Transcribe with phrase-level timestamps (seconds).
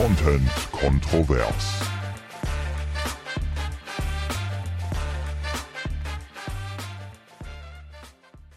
[0.00, 1.82] Content kontrovers.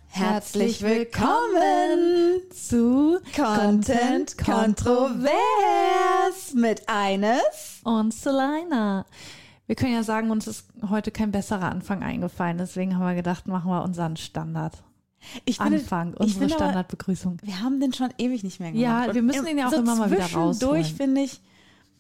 [0.08, 5.34] Herzlich willkommen zu Content Kontrovers
[6.56, 9.06] mit Eines und Selina.
[9.68, 13.50] Wir können ja sagen, uns ist heute kein besserer Anfang eingefallen, deswegen haben wir gedacht,
[13.50, 14.82] machen wir unseren Standard.
[15.46, 17.38] Ich finde, Anfang, ich unsere aber, Standardbegrüßung.
[17.44, 19.08] Wir haben den schon ewig nicht mehr gemacht.
[19.08, 20.86] Ja, wir müssen den ja auch so immer mal wieder zwischendurch, rausholen.
[20.86, 21.42] finde ich,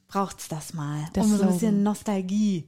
[0.08, 2.66] braucht's das mal, Der um so ein bisschen Nostalgie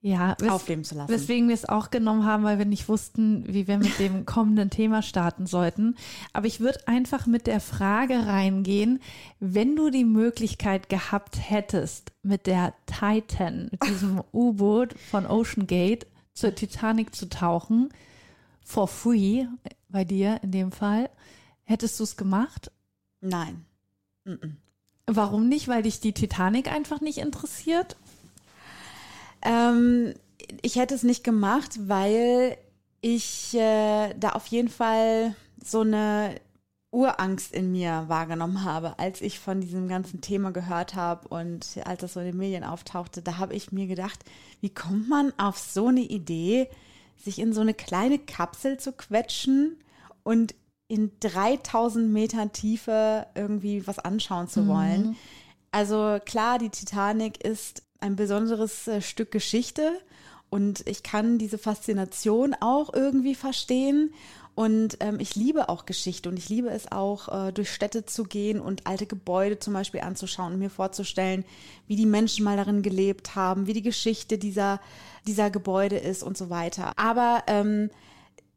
[0.00, 1.12] Ja, wes aufleben zu lassen.
[1.12, 4.70] weswegen wir es auch genommen haben, weil wir nicht wussten, wie wir mit dem kommenden
[4.70, 5.96] Thema starten sollten.
[6.32, 9.00] Aber ich würde einfach mit der Frage reingehen,
[9.40, 16.06] wenn du die Möglichkeit gehabt hättest, mit der Titan, mit diesem U-Boot von Ocean Gate
[16.32, 17.88] zur Titanic zu tauchen,
[18.66, 19.46] for free,
[19.88, 21.08] bei dir in dem Fall,
[21.62, 22.72] hättest du es gemacht?
[23.20, 23.64] Nein.
[24.26, 24.56] Mm-mm.
[25.06, 25.68] Warum nicht?
[25.68, 27.96] Weil dich die Titanic einfach nicht interessiert?
[29.40, 30.14] Ähm,
[30.62, 32.58] ich hätte es nicht gemacht, weil
[33.00, 36.40] ich äh, da auf jeden Fall so eine
[36.90, 42.00] Urangst in mir wahrgenommen habe, als ich von diesem ganzen Thema gehört habe und als
[42.00, 44.24] das so in den Medien auftauchte, da habe ich mir gedacht,
[44.60, 46.68] wie kommt man auf so eine Idee,
[47.22, 49.76] sich in so eine kleine Kapsel zu quetschen
[50.22, 50.54] und
[50.88, 55.16] in 3000 Meter Tiefe irgendwie was anschauen zu wollen.
[55.72, 59.92] Also klar, die Titanic ist ein besonderes äh, Stück Geschichte
[60.48, 64.14] und ich kann diese Faszination auch irgendwie verstehen.
[64.56, 68.24] Und ähm, ich liebe auch Geschichte und ich liebe es auch, äh, durch Städte zu
[68.24, 71.44] gehen und alte Gebäude zum Beispiel anzuschauen und mir vorzustellen,
[71.86, 74.80] wie die Menschen mal darin gelebt haben, wie die Geschichte dieser,
[75.26, 76.92] dieser Gebäude ist und so weiter.
[76.96, 77.90] Aber ähm,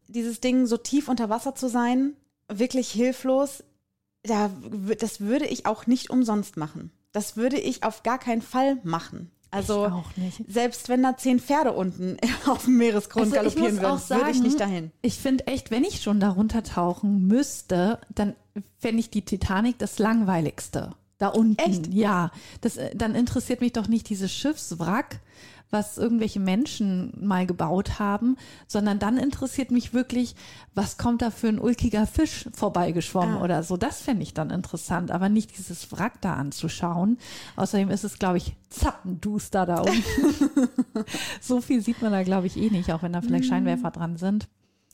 [0.08, 2.14] dieses Ding, so tief unter Wasser zu sein,
[2.48, 3.66] wirklich hilflos,
[4.24, 4.52] da,
[5.00, 6.92] das würde ich auch nicht umsonst machen.
[7.12, 9.32] Das würde ich auf gar keinen Fall machen.
[9.52, 10.04] Also
[10.48, 14.38] selbst wenn da zehn Pferde unten auf dem Meeresgrund Also galoppieren würden, auch würde ich
[14.38, 14.92] sagen, nicht dahin.
[15.02, 18.36] Ich finde echt, wenn ich schon darunter tauchen müsste, dann
[18.78, 20.92] fände ich die Titanic das langweiligste.
[21.18, 21.58] Da unten.
[21.58, 21.94] Echt?
[21.94, 22.32] Ja.
[22.62, 25.20] Das, äh, dann interessiert mich doch nicht dieses Schiffswrack,
[25.72, 28.38] was irgendwelche Menschen mal gebaut haben,
[28.68, 30.36] sondern dann interessiert mich wirklich,
[30.74, 33.44] was kommt da für ein ulkiger Fisch vorbeigeschwommen Ah.
[33.44, 33.78] oder so.
[33.78, 37.18] Das fände ich dann interessant, aber nicht dieses Wrack da anzuschauen.
[37.56, 40.70] Außerdem ist es, glaube ich, zappenduster da unten.
[41.42, 44.18] so viel sieht man da, glaube ich, eh nicht, auch wenn da vielleicht Scheinwerfer dran
[44.18, 44.48] sind.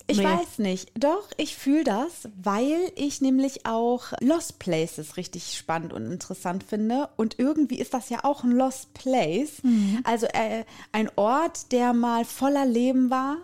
[0.08, 0.24] Ich Nee.
[0.26, 0.92] weiß nicht.
[0.98, 7.10] Doch, ich fühle das, weil ich nämlich auch Lost Places richtig spannend und interessant finde.
[7.18, 9.62] Und irgendwie ist das ja auch ein Lost Place.
[10.04, 13.38] Also äh, ein Ort, der mal voller Leben war.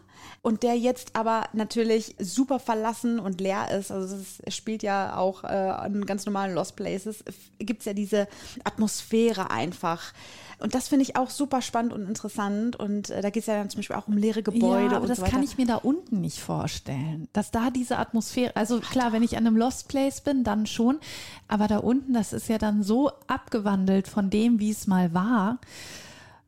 [0.43, 3.91] Und der jetzt aber natürlich super verlassen und leer ist.
[3.91, 7.23] Also es spielt ja auch äh, an ganz normalen Lost Places.
[7.59, 8.27] Gibt es ja diese
[8.63, 10.13] Atmosphäre einfach.
[10.61, 12.75] Und das finde ich auch super spannend und interessant.
[12.75, 15.01] Und äh, da geht es ja dann zum Beispiel auch um leere Gebäude ja, aber
[15.01, 17.27] und das so kann ich mir da unten nicht vorstellen.
[17.33, 20.99] Dass da diese Atmosphäre, also klar, wenn ich an einem Lost Place bin, dann schon.
[21.47, 25.59] Aber da unten, das ist ja dann so abgewandelt von dem, wie es mal war.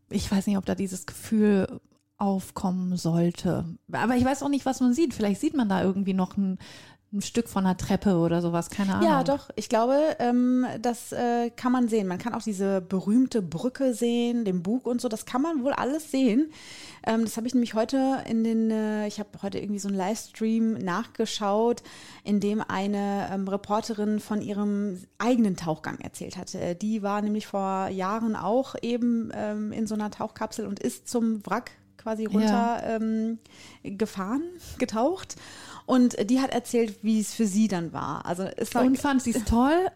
[0.10, 1.80] Ich weiß nicht, ob da dieses Gefühl
[2.18, 3.66] aufkommen sollte.
[3.92, 5.14] Aber ich weiß auch nicht, was man sieht.
[5.14, 6.60] Vielleicht sieht man da irgendwie noch ein,
[7.14, 9.08] ein Stück von einer Treppe oder sowas, keine Ahnung.
[9.08, 9.50] Ja, doch.
[9.56, 12.08] Ich glaube, ähm, das äh, kann man sehen.
[12.08, 15.10] Man kann auch diese berühmte Brücke sehen, den Bug und so.
[15.10, 16.52] Das kann man wohl alles sehen.
[17.06, 19.98] Ähm, das habe ich nämlich heute in den, äh, ich habe heute irgendwie so einen
[19.98, 21.84] Livestream nachgeschaut,
[22.24, 26.60] in dem eine ähm, Reporterin von ihrem eigenen Tauchgang erzählt hatte.
[26.60, 31.08] Äh, Die war nämlich vor Jahren auch eben ähm, in so einer Tauchkapsel und ist
[31.08, 33.40] zum Wrack quasi runter ähm,
[33.84, 34.44] gefahren,
[34.78, 35.36] getaucht.
[35.86, 38.26] Und die hat erzählt, wie es für sie dann war.
[38.26, 39.88] Also es war, Und fand sie es toll?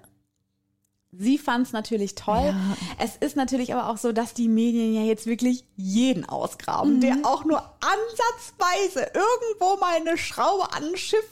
[1.20, 2.46] sie fand es natürlich toll.
[2.48, 2.56] Ja.
[3.00, 7.18] Es ist natürlich aber auch so, dass die Medien ja jetzt wirklich jeden ausgraben, der
[7.24, 11.26] auch nur ansatzweise irgendwo mal eine Schraube an ein Schiff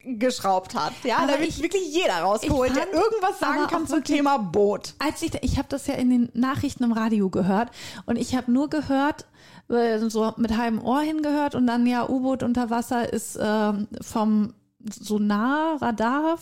[0.00, 0.92] geschraubt hat.
[1.04, 4.94] Ja, Aber da wird ich- wirklich jeder rausgeholt, der irgendwas sagen kann zum Thema Boot.
[4.98, 7.70] Als ich, ich habe das ja in den Nachrichten im Radio gehört
[8.06, 9.26] und ich habe nur gehört,
[9.68, 14.54] so mit halbem Ohr hingehört und dann ja U-Boot unter Wasser ist ähm, vom
[14.90, 16.38] Sonarradar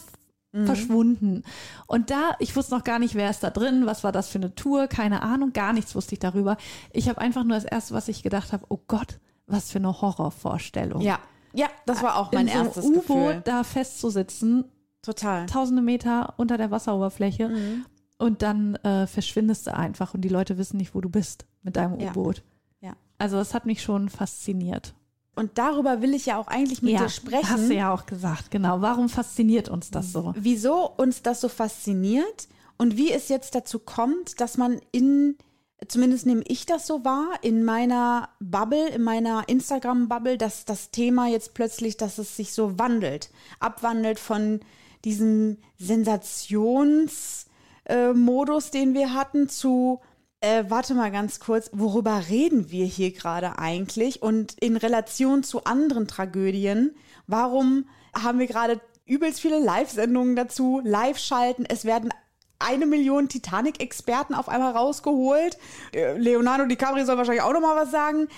[0.65, 1.43] verschwunden.
[1.87, 4.39] Und da, ich wusste noch gar nicht, wer ist da drin, was war das für
[4.39, 6.57] eine Tour, keine Ahnung, gar nichts wusste ich darüber.
[6.95, 10.01] Ich habe einfach nur das erste, was ich gedacht habe, oh Gott, was für eine
[10.01, 11.03] Horrorvorstellung.
[11.03, 11.19] Ja,
[11.53, 14.65] ja, das war auch mein in so einem erstes U-Boot da festzusitzen,
[15.03, 15.45] Total.
[15.45, 17.85] tausende Meter unter der Wasseroberfläche Mhm.
[18.17, 21.77] und dann äh, verschwindest du einfach und die Leute wissen nicht, wo du bist mit
[21.77, 21.95] deinem.
[22.01, 22.39] U-Boot.
[22.39, 22.43] Ja.
[23.19, 24.95] Also das hat mich schon fasziniert.
[25.37, 27.49] Und darüber will ich ja auch eigentlich mit dir sprechen.
[27.49, 28.81] hast du ja auch gesagt, genau.
[28.81, 30.35] Warum fasziniert uns das so?
[30.37, 32.49] wieso uns das so fasziniert
[32.79, 35.37] und wie es jetzt dazu kommt, dass man in,
[35.89, 41.29] zumindest nehme ich das so wahr, in meiner Bubble, in meiner Instagram-Bubble, dass das Thema
[41.29, 43.31] jetzt plötzlich, dass es sich so wandelt,
[43.61, 44.61] abwandelt von
[45.05, 47.47] diesem Sensationsmodus,
[47.85, 50.01] äh, den wir hatten, zu
[50.41, 54.23] äh, warte mal ganz kurz, worüber reden wir hier gerade eigentlich?
[54.23, 56.95] Und in Relation zu anderen Tragödien,
[57.27, 62.13] warum haben wir gerade übelst viele Live-Sendungen dazu, Live-Schalten, es werden
[62.59, 65.59] eine Million Titanic-Experten auf einmal rausgeholt.
[65.93, 68.29] Äh, Leonardo DiCaprio soll wahrscheinlich auch noch mal was sagen.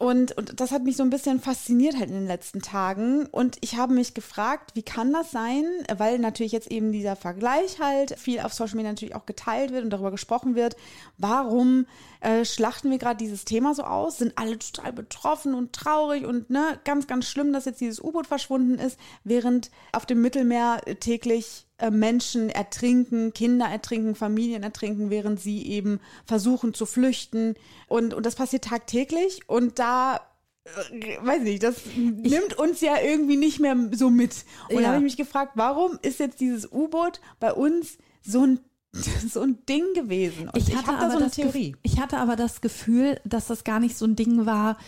[0.00, 3.26] Und, und das hat mich so ein bisschen fasziniert halt in den letzten Tagen.
[3.26, 5.64] Und ich habe mich gefragt, wie kann das sein?
[5.96, 9.82] Weil natürlich jetzt eben dieser Vergleich halt viel auf Social Media natürlich auch geteilt wird
[9.82, 10.76] und darüber gesprochen wird.
[11.16, 11.86] Warum
[12.20, 14.18] äh, schlachten wir gerade dieses Thema so aus?
[14.18, 18.28] Sind alle total betroffen und traurig und ne, ganz, ganz schlimm, dass jetzt dieses U-Boot
[18.28, 25.66] verschwunden ist, während auf dem Mittelmeer täglich Menschen ertrinken, Kinder ertrinken, Familien ertrinken, während sie
[25.66, 27.54] eben versuchen zu flüchten.
[27.86, 29.40] Und, und das passiert tagtäglich.
[29.48, 30.20] Und da
[30.64, 34.44] äh, weiß nicht, das ich, nimmt uns ja irgendwie nicht mehr so mit.
[34.68, 34.80] Und ja.
[34.82, 38.60] da habe ich mich gefragt, warum ist jetzt dieses U-Boot bei uns so ein
[39.28, 40.48] so ein Ding gewesen.
[40.48, 41.76] Und ich, hatte ich da so eine Theorie.
[41.82, 44.78] Ich hatte aber das Gefühl, dass das gar nicht so ein Ding war,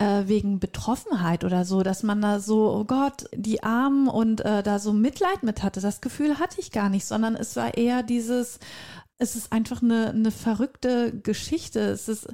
[0.00, 4.62] äh, wegen Betroffenheit oder so, dass man da so, oh Gott, die Armen und äh,
[4.62, 5.80] da so Mitleid mit hatte.
[5.80, 8.58] Das Gefühl hatte ich gar nicht, sondern es war eher dieses,
[9.18, 11.80] es ist einfach eine, eine verrückte Geschichte.
[11.80, 12.28] Es ist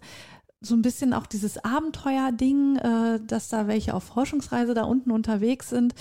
[0.67, 5.71] so ein bisschen auch dieses Abenteuer-Ding, äh, dass da welche auf Forschungsreise da unten unterwegs
[5.71, 5.95] sind.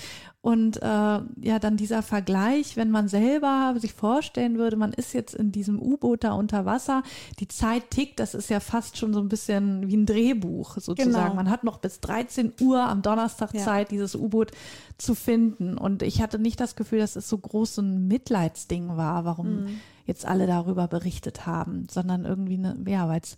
[0.46, 5.34] Und äh, ja, dann dieser Vergleich, wenn man selber sich vorstellen würde, man ist jetzt
[5.34, 7.02] in diesem U-Boot da unter Wasser,
[7.40, 11.10] die Zeit tickt, das ist ja fast schon so ein bisschen wie ein Drehbuch sozusagen.
[11.10, 11.34] Genau.
[11.34, 13.60] Man hat noch bis 13 Uhr am Donnerstag ja.
[13.64, 14.52] Zeit, dieses U-Boot
[14.98, 15.76] zu finden.
[15.76, 19.80] Und ich hatte nicht das Gefühl, dass es so groß ein Mitleidsding war, warum mhm.
[20.04, 23.36] jetzt alle darüber berichtet haben, sondern irgendwie eine, ja, weil es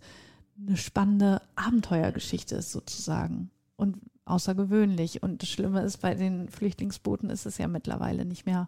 [0.67, 5.23] eine spannende Abenteuergeschichte ist sozusagen und außergewöhnlich.
[5.23, 8.67] Und das Schlimme ist, bei den Flüchtlingsbooten ist es ja mittlerweile nicht mehr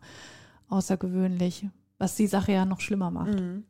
[0.70, 1.68] außergewöhnlich,
[1.98, 3.40] was die Sache ja noch schlimmer macht.
[3.40, 3.66] Mhm.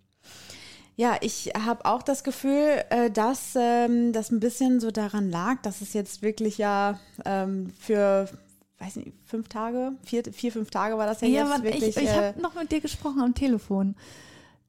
[0.96, 5.62] Ja, ich habe auch das Gefühl, äh, dass ähm, das ein bisschen so daran lag,
[5.62, 8.28] dass es jetzt wirklich ja ähm, für
[8.82, 11.98] weiß nicht, fünf Tage, vier, vier, fünf Tage war das ja, ja jetzt wirklich.
[11.98, 13.96] Ich, ich habe äh, noch mit dir gesprochen am Telefon.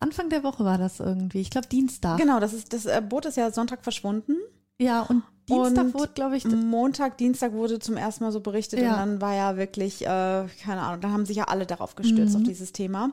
[0.03, 1.41] Anfang der Woche war das irgendwie.
[1.41, 2.19] Ich glaube Dienstag.
[2.19, 4.37] Genau, das ist das äh, Boot ist ja Sonntag verschwunden.
[4.79, 6.45] Ja, und Dienstag und wurde, glaube ich.
[6.45, 8.93] Montag, Dienstag wurde zum ersten Mal so berichtet ja.
[8.93, 12.35] und dann war ja wirklich, äh, keine Ahnung, dann haben sich ja alle darauf gestürzt,
[12.35, 12.43] mhm.
[12.43, 13.11] auf dieses Thema.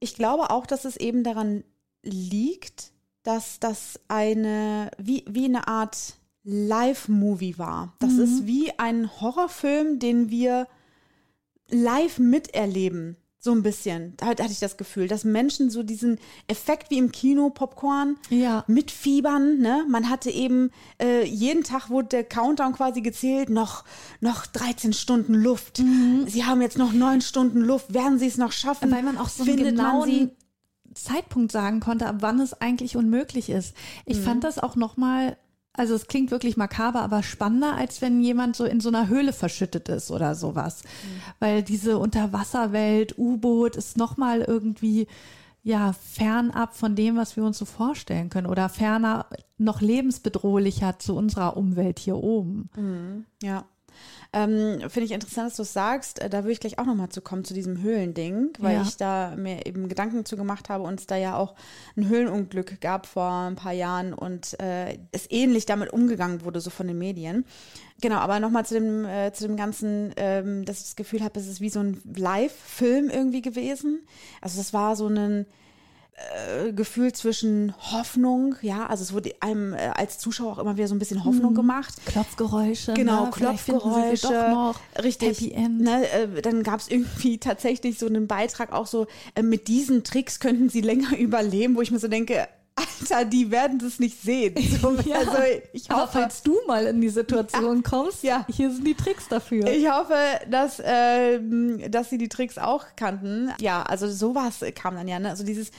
[0.00, 1.64] Ich glaube auch, dass es eben daran
[2.02, 2.92] liegt,
[3.22, 6.14] dass das eine, wie, wie eine Art
[6.44, 7.94] Live-Movie war.
[7.98, 8.22] Das mhm.
[8.22, 10.66] ist wie ein Horrorfilm, den wir
[11.68, 13.16] live miterleben.
[13.40, 14.14] So ein bisschen.
[14.16, 16.18] Da hatte ich das Gefühl, dass Menschen so diesen
[16.48, 18.64] Effekt wie im Kino, Popcorn, ja.
[18.66, 19.58] mitfiebern.
[19.58, 19.84] Ne?
[19.88, 20.70] Man hatte eben,
[21.00, 23.84] äh, jeden Tag wurde der Countdown quasi gezählt, noch,
[24.20, 25.78] noch 13 Stunden Luft.
[25.78, 26.24] Mhm.
[26.26, 27.94] Sie haben jetzt noch neun Stunden Luft.
[27.94, 28.90] Werden sie es noch schaffen?
[28.90, 30.32] Weil man auch so einen genauen
[30.94, 33.76] Zeitpunkt sagen konnte, ab wann es eigentlich unmöglich ist.
[34.04, 34.22] Ich mhm.
[34.22, 35.36] fand das auch nochmal
[35.78, 39.32] also es klingt wirklich makaber, aber spannender, als wenn jemand so in so einer Höhle
[39.32, 40.82] verschüttet ist oder sowas.
[40.82, 41.20] Mhm.
[41.38, 45.06] Weil diese Unterwasserwelt, U-Boot ist nochmal irgendwie
[45.62, 49.26] ja fernab von dem, was wir uns so vorstellen können oder ferner
[49.58, 52.70] noch lebensbedrohlicher zu unserer Umwelt hier oben.
[52.76, 53.24] Mhm.
[53.42, 53.64] Ja.
[54.32, 56.20] Ähm, Finde ich interessant, dass du es sagst.
[56.20, 58.82] Äh, da würde ich gleich auch nochmal zu kommen, zu diesem Höhlending, weil ja.
[58.82, 61.54] ich da mir eben Gedanken zu gemacht habe und es da ja auch
[61.96, 66.68] ein Höhlenunglück gab vor ein paar Jahren und äh, es ähnlich damit umgegangen wurde, so
[66.68, 67.46] von den Medien.
[68.02, 71.40] Genau, aber nochmal zu dem, äh, zu dem Ganzen, ähm, dass ich das Gefühl habe,
[71.40, 74.06] es ist wie so ein Live-Film irgendwie gewesen.
[74.42, 75.46] Also das war so ein
[76.18, 80.88] äh, Gefühl zwischen Hoffnung, ja, also es wurde einem äh, als Zuschauer auch immer wieder
[80.88, 81.56] so ein bisschen Hoffnung mhm.
[81.56, 81.94] gemacht.
[82.06, 82.94] Klopfgeräusche.
[82.94, 83.30] Genau, ne?
[83.30, 84.26] Klopfgeräusche.
[84.28, 85.40] Doch noch richtig.
[85.40, 85.80] Happy End.
[85.80, 90.04] Ne, äh, dann gab es irgendwie tatsächlich so einen Beitrag auch so, äh, mit diesen
[90.04, 94.20] Tricks könnten sie länger überleben, wo ich mir so denke, Alter, die werden das nicht
[94.20, 94.54] sehen.
[94.80, 95.32] So, ja, also
[95.72, 98.46] ich hoffe, aber falls du mal in die Situation ja, kommst, ja.
[98.48, 99.66] hier sind die Tricks dafür.
[99.66, 100.14] Ich hoffe,
[100.48, 101.40] dass, äh,
[101.88, 103.50] dass sie die Tricks auch kannten.
[103.60, 105.18] Ja, also sowas kam dann ja.
[105.18, 105.30] Ne?
[105.30, 105.72] Also dieses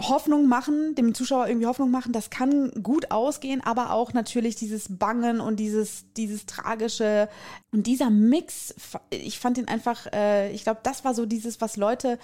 [0.00, 4.96] Hoffnung machen, dem Zuschauer irgendwie Hoffnung machen, das kann gut ausgehen, aber auch natürlich dieses
[4.96, 7.28] Bangen und dieses, dieses Tragische.
[7.72, 8.74] Und dieser Mix,
[9.10, 12.18] ich fand ihn einfach, äh, ich glaube, das war so dieses, was Leute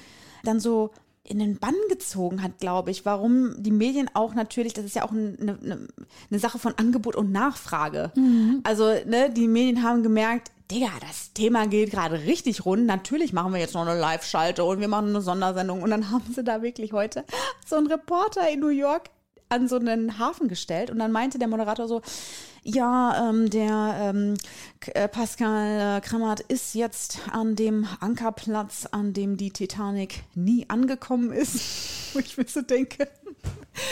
[0.44, 0.90] dann so
[1.24, 3.06] in den Bann gezogen hat, glaube ich.
[3.06, 5.88] Warum die Medien auch natürlich, das ist ja auch eine, eine,
[6.30, 8.12] eine Sache von Angebot und Nachfrage.
[8.14, 8.60] Mhm.
[8.62, 12.86] Also, ne, die Medien haben gemerkt, Digga, das Thema geht gerade richtig rund.
[12.86, 15.82] Natürlich machen wir jetzt noch eine Live-Schalte und wir machen eine Sondersendung.
[15.82, 17.24] Und dann haben sie da wirklich heute
[17.66, 19.10] so einen Reporter in New York
[19.50, 20.90] an so einen Hafen gestellt.
[20.90, 22.00] Und dann meinte der Moderator so,
[22.62, 24.34] ja, ähm, der ähm,
[24.94, 31.30] äh, Pascal äh, Krammert ist jetzt an dem Ankerplatz, an dem die Titanic nie angekommen
[31.30, 31.60] ist.
[32.14, 33.06] Wo ich mir so denke,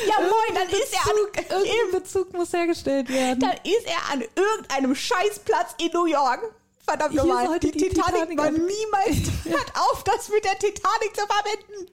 [0.07, 3.41] ja moin, dann ist er an, Irgendein Bezug muss hergestellt werden.
[3.41, 6.41] dann ist er an irgendeinem Scheißplatz in New York.
[6.85, 11.23] Verdammt nochmal, die, die Titanic, Titanic war niemals, hört auf, das mit der Titanic zu
[11.27, 11.87] verbinden.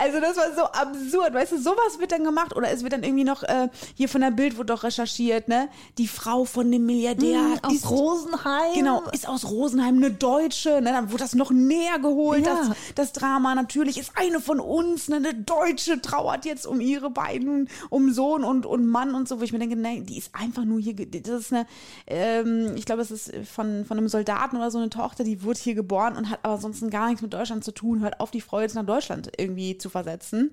[0.00, 3.02] Also das war so absurd, weißt du, sowas wird dann gemacht oder es wird dann
[3.04, 6.86] irgendwie noch, äh, hier von der Bild wurde doch recherchiert, ne, die Frau von dem
[6.86, 8.72] Milliardär Hm, aus ist, Rosenheim.
[8.74, 12.54] Genau, ist aus Rosenheim eine Deutsche, ne, dann wurde das noch näher geholt, Ja.
[12.54, 13.54] das, das Drama.
[13.54, 18.44] Natürlich ist eine von uns, ne, eine Deutsche, trauert jetzt um ihre beiden, um Sohn
[18.44, 20.94] und, und Mann und so, wo ich mir denke, nein, die ist einfach nur hier,
[20.94, 21.66] das ist eine,
[22.06, 25.58] ähm, ich glaube, es ist von, von einem Soldaten oder so eine Tochter, die wurde
[25.60, 28.40] hier geboren und hat aber sonst gar nichts mit Deutschland zu tun, hört auf, die
[28.40, 30.52] Frau jetzt nach Deutschland irgendwie zu versetzen.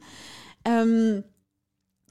[0.65, 1.23] Ähm,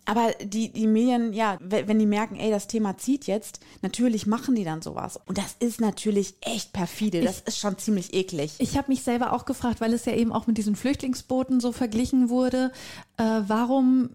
[0.07, 4.27] aber die, die Medien, ja, we- wenn die merken, ey, das Thema zieht jetzt, natürlich
[4.27, 5.21] machen die dann sowas.
[5.27, 7.21] Und das ist natürlich echt perfide.
[7.21, 8.55] Das ist schon ziemlich eklig.
[8.59, 11.71] Ich habe mich selber auch gefragt, weil es ja eben auch mit diesen Flüchtlingsbooten so
[11.71, 12.73] verglichen wurde,
[13.19, 14.11] äh, warum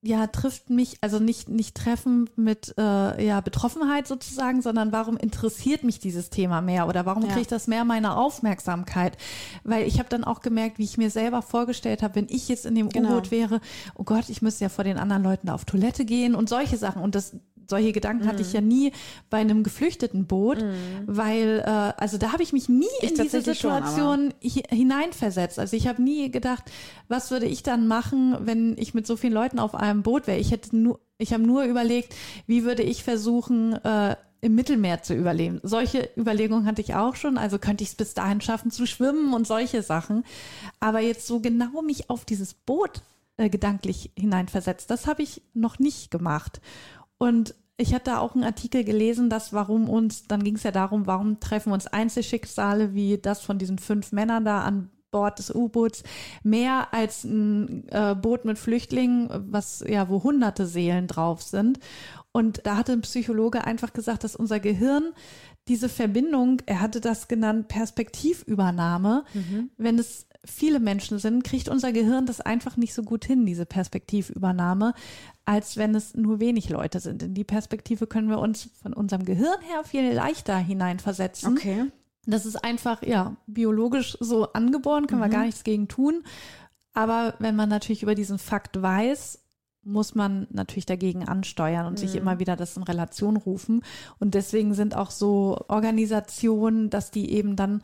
[0.00, 5.82] ja trifft mich, also nicht, nicht Treffen mit äh, ja, Betroffenheit sozusagen, sondern warum interessiert
[5.82, 7.32] mich dieses Thema mehr oder warum Ja.
[7.32, 9.16] kriegt das mehr meine Aufmerksamkeit?
[9.64, 12.64] Weil ich habe dann auch gemerkt, wie ich mir selber vorgestellt habe, wenn ich jetzt
[12.64, 13.10] in dem Genau.
[13.10, 13.60] U-Boot wäre,
[13.96, 16.76] oh Gott, ich müsste ja vor den anderen Leuten da auf Toilette gehen und solche
[16.76, 17.02] Sachen.
[17.02, 17.34] Und das
[17.68, 18.48] solche Gedanken hatte Mhm.
[18.48, 18.92] ich ja nie
[19.30, 20.64] bei einem geflüchteten Boot,
[21.06, 25.58] weil äh, also da habe ich mich nie Ich in diese schon, Situation hi- hineinversetzt.
[25.58, 26.64] Also ich habe nie gedacht,
[27.08, 30.38] was würde ich dann machen, wenn ich mit so vielen Leuten auf einem Boot wäre.
[30.38, 32.14] Ich hätte nur, ich habe nur überlegt,
[32.46, 35.58] wie würde ich versuchen, äh, im Mittelmeer zu überleben.
[35.64, 37.38] Solche Überlegungen hatte ich auch schon.
[37.38, 40.24] Also könnte ich es bis dahin schaffen zu schwimmen und solche Sachen.
[40.80, 43.02] Aber jetzt so genau mich auf dieses Boot
[43.36, 46.60] äh, gedanklich hineinversetzt, das habe ich noch nicht gemacht.
[47.18, 50.72] Und ich hatte da auch einen Artikel gelesen, dass warum uns, dann ging es ja
[50.72, 55.54] darum, warum treffen uns Einzelschicksale wie das von diesen fünf Männern da an Bord des
[55.54, 56.02] U-Boots
[56.42, 61.78] mehr als ein äh, Boot mit Flüchtlingen, was ja, wo hunderte Seelen drauf sind.
[62.32, 65.12] Und da hatte ein Psychologe einfach gesagt, dass unser Gehirn
[65.66, 69.24] diese Verbindung, er hatte das genannt, Perspektivübernahme,
[69.76, 73.66] wenn es viele Menschen sind, kriegt unser Gehirn das einfach nicht so gut hin, diese
[73.66, 74.94] Perspektivübernahme,
[75.44, 77.22] als wenn es nur wenig Leute sind.
[77.22, 81.56] In die Perspektive können wir uns von unserem Gehirn her viel leichter hineinversetzen.
[81.56, 81.86] Okay.
[82.26, 86.22] Das ist einfach, ja, biologisch so angeboren, können wir gar nichts gegen tun.
[86.92, 89.40] Aber wenn man natürlich über diesen Fakt weiß,
[89.82, 93.82] muss man natürlich dagegen ansteuern und sich immer wieder das in Relation rufen.
[94.18, 97.82] Und deswegen sind auch so Organisationen, dass die eben dann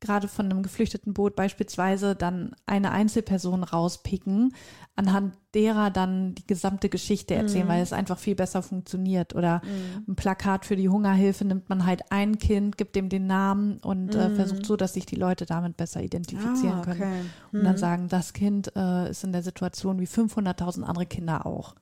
[0.00, 4.54] gerade von einem geflüchteten Boot beispielsweise dann eine Einzelperson rauspicken,
[4.94, 9.34] anhand derer dann die gesamte Geschichte erzählen, weil es einfach viel besser funktioniert.
[9.34, 9.62] Oder
[10.06, 14.14] ein Plakat für die Hungerhilfe nimmt man halt ein Kind, gibt dem den Namen und
[14.14, 17.00] äh, versucht so, dass sich die Leute damit besser identifizieren Ah, können.
[17.02, 17.20] okay.
[17.52, 21.74] Und dann sagen, das Kind äh, ist in der Situation wie 500.000 andere Kinder auch.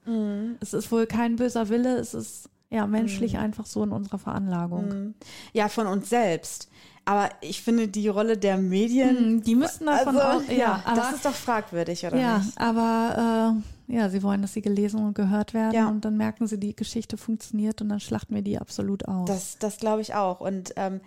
[0.61, 5.14] Es ist wohl kein böser Wille, es ist ja menschlich einfach so in unserer Veranlagung.
[5.52, 6.68] Ja, von uns selbst.
[7.06, 9.16] Aber ich finde die Rolle der Medien.
[9.18, 12.58] Hm, Die müssten davon also, auch, ja, aber, das ist doch fragwürdig, oder ja, nicht?
[12.58, 13.54] aber
[13.88, 15.88] äh, ja, sie wollen, dass sie gelesen und gehört werden Ja.
[15.88, 19.26] und dann merken sie, die Geschichte funktioniert und dann schlachten wir die absolut aus.
[19.28, 20.40] Das, das glaube ich auch.
[20.40, 21.02] Und ähm,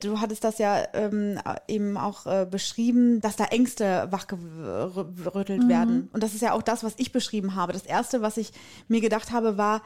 [0.00, 5.68] du hattest das ja ähm, eben auch äh, beschrieben, dass da Ängste wachgerüttelt Mhm.
[5.68, 6.08] werden.
[6.12, 7.72] Und das ist ja auch das, was ich beschrieben habe.
[7.72, 8.52] Das Erste, was ich
[8.88, 9.82] mir gedacht habe, war,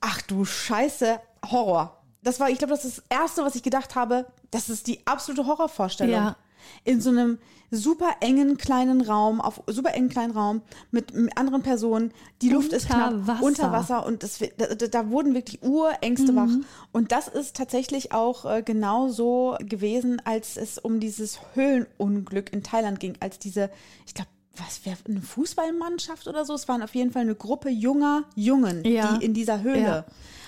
[0.00, 1.18] ach du Scheiße,
[1.50, 1.96] Horror.
[2.22, 5.06] Das war, ich glaube, das ist das Erste, was ich gedacht habe, das ist die
[5.06, 6.14] absolute Horrorvorstellung.
[6.14, 6.36] Ja.
[6.84, 7.38] In so einem
[7.70, 10.60] super engen kleinen Raum, auf super engen kleinen Raum
[10.90, 12.12] mit, mit anderen Personen.
[12.42, 13.42] Die Luft ist Unter knapp, Wasser.
[13.42, 16.50] unter Wasser und das, da, da- wurden wirklich Urängste wach.
[16.92, 22.62] Und das ist tatsächlich auch äh, genau so gewesen, als es um dieses Höhlenunglück in
[22.62, 23.70] Thailand ging, als diese,
[24.06, 26.52] ich glaube, was wäre eine Fußballmannschaft oder so?
[26.54, 29.12] Es waren auf jeden Fall eine Gruppe junger Jungen, Ja.
[29.16, 30.04] die in dieser Höhle Ja.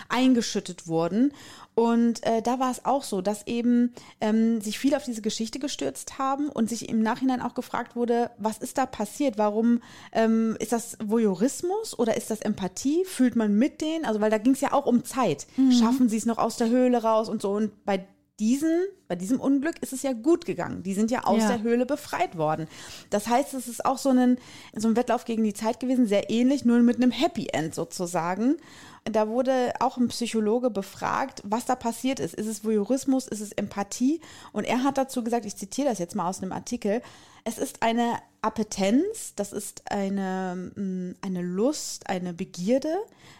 [0.09, 1.32] Eingeschüttet wurden.
[1.75, 5.59] Und äh, da war es auch so, dass eben ähm, sich viele auf diese Geschichte
[5.59, 9.38] gestürzt haben und sich im Nachhinein auch gefragt wurde, was ist da passiert?
[9.38, 9.80] Warum
[10.12, 13.04] ähm, ist das Voyeurismus oder ist das Empathie?
[13.06, 14.04] Fühlt man mit denen?
[14.04, 15.47] Also weil da ging es ja auch um Zeit.
[15.78, 17.52] Schaffen sie es noch aus der Höhle raus und so.
[17.52, 18.06] Und bei
[18.42, 20.82] diesen, bei diesem Unglück ist es ja gut gegangen.
[20.82, 21.49] Die sind ja aus Ja.
[21.49, 22.66] der Höhle befreit worden.
[23.08, 24.37] Das heißt, es ist auch so ein,
[24.75, 28.56] so ein Wettlauf gegen die Zeit gewesen, sehr ähnlich, nur mit einem Happy End sozusagen.
[29.04, 32.34] Da wurde auch ein Psychologe befragt, was da passiert ist.
[32.34, 34.20] Ist es Voyeurismus, ist es Empathie?
[34.52, 37.00] Und er hat dazu gesagt, ich zitiere das jetzt mal aus einem Artikel,
[37.44, 42.96] es ist eine Appetenz, das ist eine, mm, eine Lust, eine Begierde,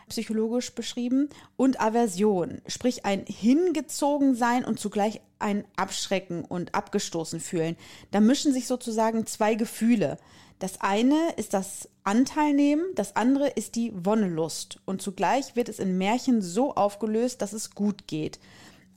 [0.09, 7.77] psychologisch beschrieben, und Aversion, sprich ein Hingezogensein und zugleich ein Abschrecken und abgestoßen fühlen.
[8.13, 10.19] Da mischen sich sozusagen zwei Gefühle.
[10.61, 14.79] Das eine ist das Anteilnehmen, das andere ist die Wonnelust.
[14.85, 18.39] Und zugleich wird es in Märchen so aufgelöst, dass es gut geht.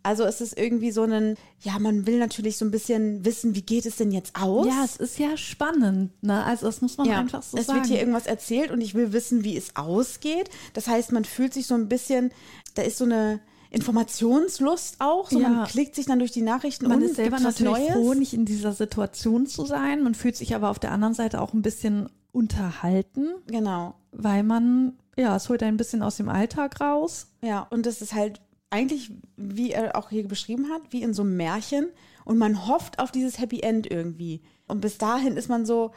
[0.05, 3.63] Also es ist irgendwie so ein, ja, man will natürlich so ein bisschen wissen, wie
[3.63, 4.67] geht es denn jetzt aus?
[4.67, 6.43] Ja, es ist ja spannend, ne?
[6.43, 7.79] Also das muss man Ja, einfach so es sagen.
[7.79, 10.49] wird hier irgendwas erzählt und ich will wissen, wie es ausgeht.
[10.73, 12.31] Das heißt, man fühlt sich so ein bisschen,
[12.75, 13.39] da ist so eine
[13.71, 15.29] Informationslust auch.
[15.29, 15.49] So Ja.
[15.49, 17.93] Man klickt sich dann durch die Nachrichten man und ist selber natürlich Neues.
[17.93, 20.03] froh, nicht in dieser Situation zu sein.
[20.03, 23.95] Man fühlt sich aber auf der anderen Seite auch ein bisschen unterhalten, Genau.
[24.11, 27.27] weil man, ja, es holt ein bisschen aus dem Alltag raus.
[27.41, 28.41] Ja, und das ist halt
[28.75, 31.87] eigentlich, wie er auch hier beschrieben hat, wie in so einem Märchen.
[32.25, 34.41] Und man hofft auf dieses Happy End irgendwie.
[34.67, 35.91] Und bis dahin ist man so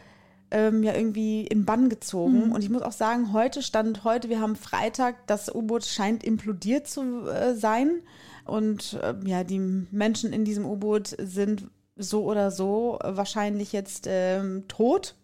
[0.51, 2.53] ähm, ja irgendwie in Bann gezogen.
[2.53, 6.87] Und ich muss auch sagen, heute stand heute, wir haben Freitag, das U-Boot scheint implodiert
[6.87, 8.03] zu äh, sein.
[8.45, 14.65] Und ähm, ja, die Menschen in diesem U-Boot sind so oder so wahrscheinlich jetzt ähm,
[14.69, 15.17] tot.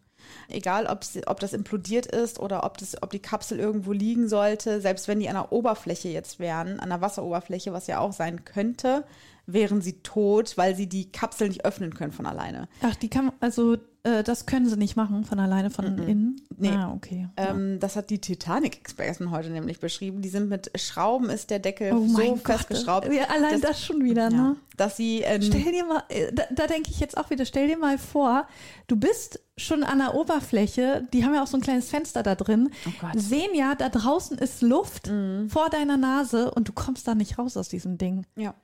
[0.48, 5.08] Egal, ob, das implodiert ist oder ob, das, ob die Kapsel irgendwo liegen sollte, selbst
[5.08, 9.04] wenn die an der Oberfläche jetzt wären, an der Wasseroberfläche, was ja auch sein könnte,
[9.46, 12.68] wären sie tot, weil sie die Kapsel nicht öffnen können von alleine.
[12.82, 16.40] Ach, die kann, also äh, das können sie nicht machen von alleine von innen.
[16.56, 16.68] Nee.
[16.70, 17.28] Ah, okay.
[17.36, 20.20] Ähm, das hat die Titanic-Experten heute nämlich beschrieben.
[20.22, 24.04] Die sind mit Schrauben ist der Deckel oh so festgeschraubt, Ja, allein dass- das schon
[24.04, 24.56] wieder, ja, ne?
[24.76, 27.66] dass sie ähm, Stell dir mal, äh, da, da denke ich jetzt auch wieder, stell
[27.66, 28.46] dir mal vor,
[28.86, 32.34] du bist schon an der Oberfläche, die haben ja auch so ein kleines Fenster da
[32.34, 33.18] drin, Oh Gott.
[33.20, 35.10] Sehen ja, da draußen ist Luft
[35.48, 38.26] vor deiner Nase und du kommst da nicht raus aus diesem Ding.
[38.36, 38.54] Ja.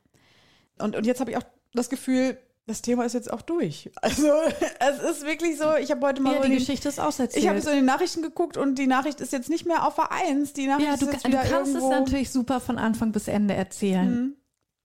[0.79, 2.37] Und, und jetzt habe ich auch das Gefühl,
[2.71, 3.91] das Thema ist jetzt auch durch.
[4.01, 4.29] Also
[4.79, 7.43] es ist wirklich so, ich habe heute mal Ja, so die den- Geschichte ist auserzählt.
[7.45, 9.97] ich habe so in den Nachrichten geguckt und die Nachricht ist jetzt nicht mehr auf
[9.97, 10.53] der Eins.
[10.53, 13.13] Die Nachricht ja, ist du, jetzt du wieder kannst irgendwo, es natürlich super von Anfang
[13.13, 14.37] bis Ende erzählen.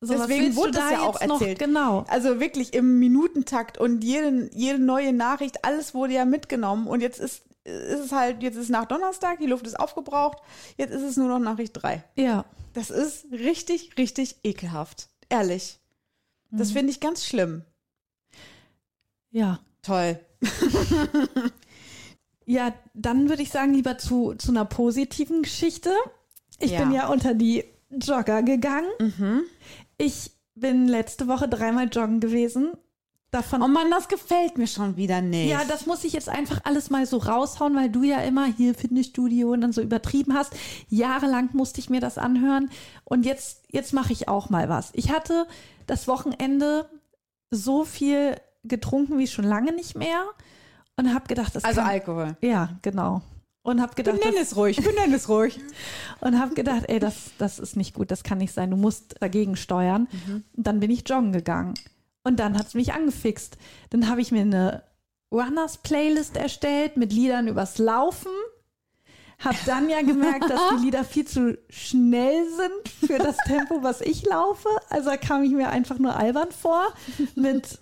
[0.01, 1.59] So, was Deswegen wurde da es ja auch jetzt noch- erzählt.
[1.59, 2.05] Genau.
[2.09, 7.19] Also wirklich im Minutentakt und jede, jede neue Nachricht, alles wurde ja mitgenommen und jetzt
[7.19, 10.37] ist, ist es halt, jetzt ist nach Donnerstag, die Luft ist aufgebraucht,
[10.77, 12.03] jetzt ist es nur noch Nachricht 3.
[12.15, 12.45] Ja.
[12.73, 15.07] Das ist richtig, richtig ekelhaft.
[15.29, 15.79] Ehrlich.
[16.51, 16.57] Mhm.
[16.57, 17.63] Das finde ich ganz schlimm.
[19.35, 19.59] Ja.
[19.81, 20.17] Toll.
[22.47, 25.89] Ja, dann würde ich sagen, lieber zu, zu einer positiven Geschichte.
[26.59, 26.81] Ich Ja.
[26.81, 28.87] bin ja unter die Jogger gegangen.
[29.97, 32.73] Ich bin letzte Woche dreimal joggen gewesen.
[33.31, 35.49] Davon Oh Mann, das gefällt mir schon wieder nicht.
[35.49, 38.75] Ja, das muss ich jetzt einfach alles mal so raushauen, weil du ja immer hier
[38.75, 40.53] Fitnessstudio und dann so übertrieben hast.
[40.87, 42.69] Jahrelang musste ich mir das anhören
[43.05, 44.91] und jetzt, jetzt mache ich auch mal was.
[44.93, 45.47] Ich hatte
[45.87, 46.87] das Wochenende
[47.49, 48.35] so viel
[48.67, 50.25] getrunken wie schon lange nicht mehr
[50.97, 52.37] und habe gedacht, das also kann, Alkohol.
[52.41, 53.21] ja, genau.
[53.63, 55.59] Und habe gedacht, Benenn es ruhig, benenn es ruhig.
[56.21, 59.15] und habe gedacht, ey, das, das ist nicht gut, das kann nicht sein, du musst
[59.19, 60.07] dagegen steuern.
[60.55, 61.73] Und dann bin ich joggen gegangen.
[62.23, 63.57] Und dann hat es mich angefixt.
[63.89, 64.83] Dann habe ich mir eine
[65.31, 68.31] Runners-Playlist erstellt mit Liedern übers Laufen.
[69.43, 74.01] Hab dann ja gemerkt, dass die Lieder viel zu schnell sind für das Tempo, was
[74.01, 74.69] ich laufe.
[74.89, 76.87] Also kam ich mir einfach nur albern vor
[77.35, 77.79] mit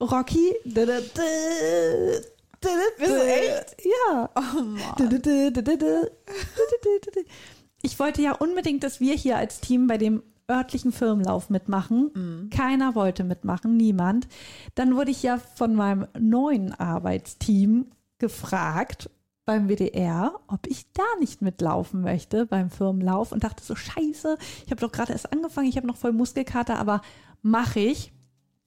[0.00, 0.54] Rocky.
[2.98, 3.76] Bist du echt?
[3.84, 4.30] Ja.
[7.82, 12.10] Ich wollte ja unbedingt, dass wir hier als Team bei dem örtlichen Firmenlauf mitmachen.
[12.50, 14.28] Keiner wollte mitmachen, niemand.
[14.74, 17.86] Dann wurde ich ja von meinem neuen Arbeitsteam
[18.18, 19.10] gefragt
[19.44, 24.70] beim WDR, ob ich da nicht mitlaufen möchte beim Firmenlauf und dachte so, scheiße, ich
[24.70, 27.00] habe doch gerade erst angefangen, ich habe noch voll Muskelkater, aber
[27.42, 28.12] mache ich.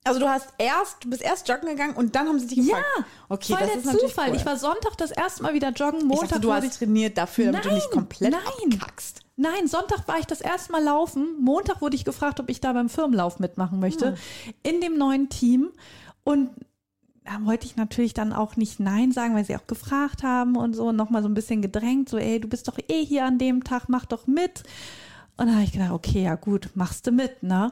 [0.06, 2.86] Also du hast erst, du bist erst joggen gegangen und dann haben sie dich gefragt.
[3.28, 4.30] okay, voll das der ist Zufall.
[4.30, 4.36] Cool.
[4.38, 7.52] Ich war Sonntag das erste Mal wieder joggen, ich Montag dachte, du hast trainiert dafür,
[7.52, 8.74] damit du nicht Nein, komplett nein.
[8.74, 9.22] abkackst.
[9.36, 11.42] Nein, Sonntag war ich das erste Mal laufen.
[11.42, 14.16] Montag wurde ich gefragt, ob ich da beim Firmenlauf mitmachen möchte.
[14.64, 15.70] In dem neuen Team.
[16.26, 16.50] Und
[17.24, 20.74] da wollte ich natürlich dann auch nicht Nein sagen, weil sie auch gefragt haben und
[20.74, 20.88] so.
[20.88, 22.10] Und nochmal so ein bisschen gedrängt.
[22.10, 24.64] So, ey, du bist doch eh hier an dem Tag, mach doch mit.
[25.38, 27.72] Und dann habe ich gedacht, okay, ja gut, machst du mit, ne?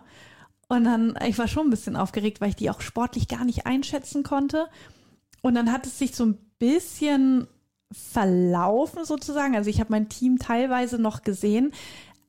[0.70, 3.66] Und dann, ich war schon ein bisschen aufgeregt, weil ich die auch sportlich gar nicht
[3.66, 4.68] einschätzen konnte.
[5.42, 7.48] Und dann hat es sich so ein bisschen
[7.92, 9.56] verlaufen sozusagen.
[9.56, 11.72] Also ich habe mein Team teilweise noch gesehen,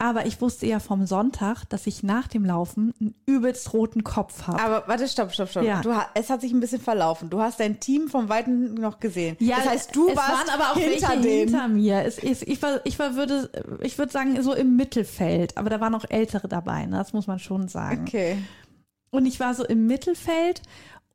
[0.00, 4.46] Aber ich wusste ja vom Sonntag, dass ich nach dem Laufen einen übelst roten Kopf
[4.46, 4.62] habe.
[4.62, 5.64] Aber warte, stopp, stopp, stopp.
[5.64, 5.80] Ja.
[5.82, 7.30] Du, es hat sich ein bisschen verlaufen.
[7.30, 9.36] Du hast dein Team vom Weiten noch gesehen.
[9.40, 11.48] Ja, das heißt, du es warst waren aber auch hinter denen.
[11.48, 12.04] hinter mir.
[12.04, 15.56] Es, es, ich war, ich war, würde, ich würde sagen, so im Mittelfeld.
[15.56, 16.96] Aber da waren auch Ältere dabei, ne?
[16.98, 18.04] das muss man schon sagen.
[18.06, 18.38] Okay.
[19.10, 20.62] Und ich war so im Mittelfeld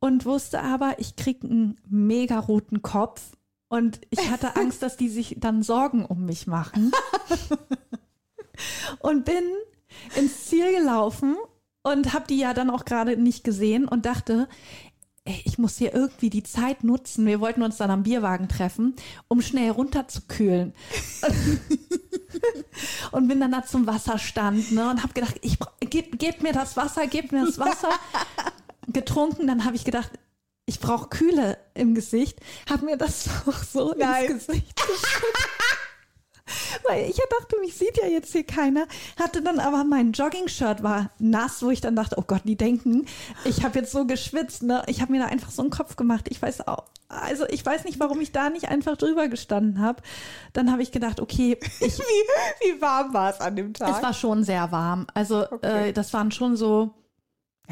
[0.02, 3.22] und wusste aber, ich krieg einen mega roten Kopf.
[3.70, 6.92] Und ich hatte Angst, dass die sich dann Sorgen um mich machen.
[9.00, 9.44] und bin
[10.16, 11.36] ins Ziel gelaufen
[11.84, 14.48] und habe die ja dann auch gerade nicht gesehen und dachte,
[15.26, 17.26] ey, ich muss hier irgendwie die Zeit nutzen.
[17.26, 18.96] Wir wollten uns dann am Bierwagen treffen,
[19.28, 20.74] um schnell runterzukühlen.
[23.12, 25.58] und bin dann da zum Wasserstand ne, und habe gedacht, ich
[25.90, 27.90] gebt, gebt mir das Wasser, gebt mir das Wasser.
[28.88, 30.12] Getrunken, dann habe ich gedacht,
[30.66, 32.40] ich brauche Kühle im Gesicht,
[32.70, 34.26] habe mir das auch so Nein.
[34.26, 35.83] ins Gesicht geschüttet.
[36.88, 38.86] Weil ich ja dachte, mich sieht ja jetzt hier keiner.
[39.18, 43.06] Hatte dann aber mein Jogging-Shirt war nass, wo ich dann dachte, oh Gott, die denken,
[43.46, 44.64] ich habe jetzt so geschwitzt.
[44.64, 44.84] Ne?
[44.88, 46.26] Ich habe mir da einfach so einen Kopf gemacht.
[46.30, 50.02] Ich weiß auch, also ich weiß nicht, warum ich da nicht einfach drüber gestanden habe.
[50.52, 53.96] Dann habe ich gedacht, okay, ich, Wie, wie warm war es an dem Tag?
[53.96, 55.08] es war schon sehr warm.
[55.14, 55.90] Also Okay.
[55.90, 56.94] äh, das waren schon so,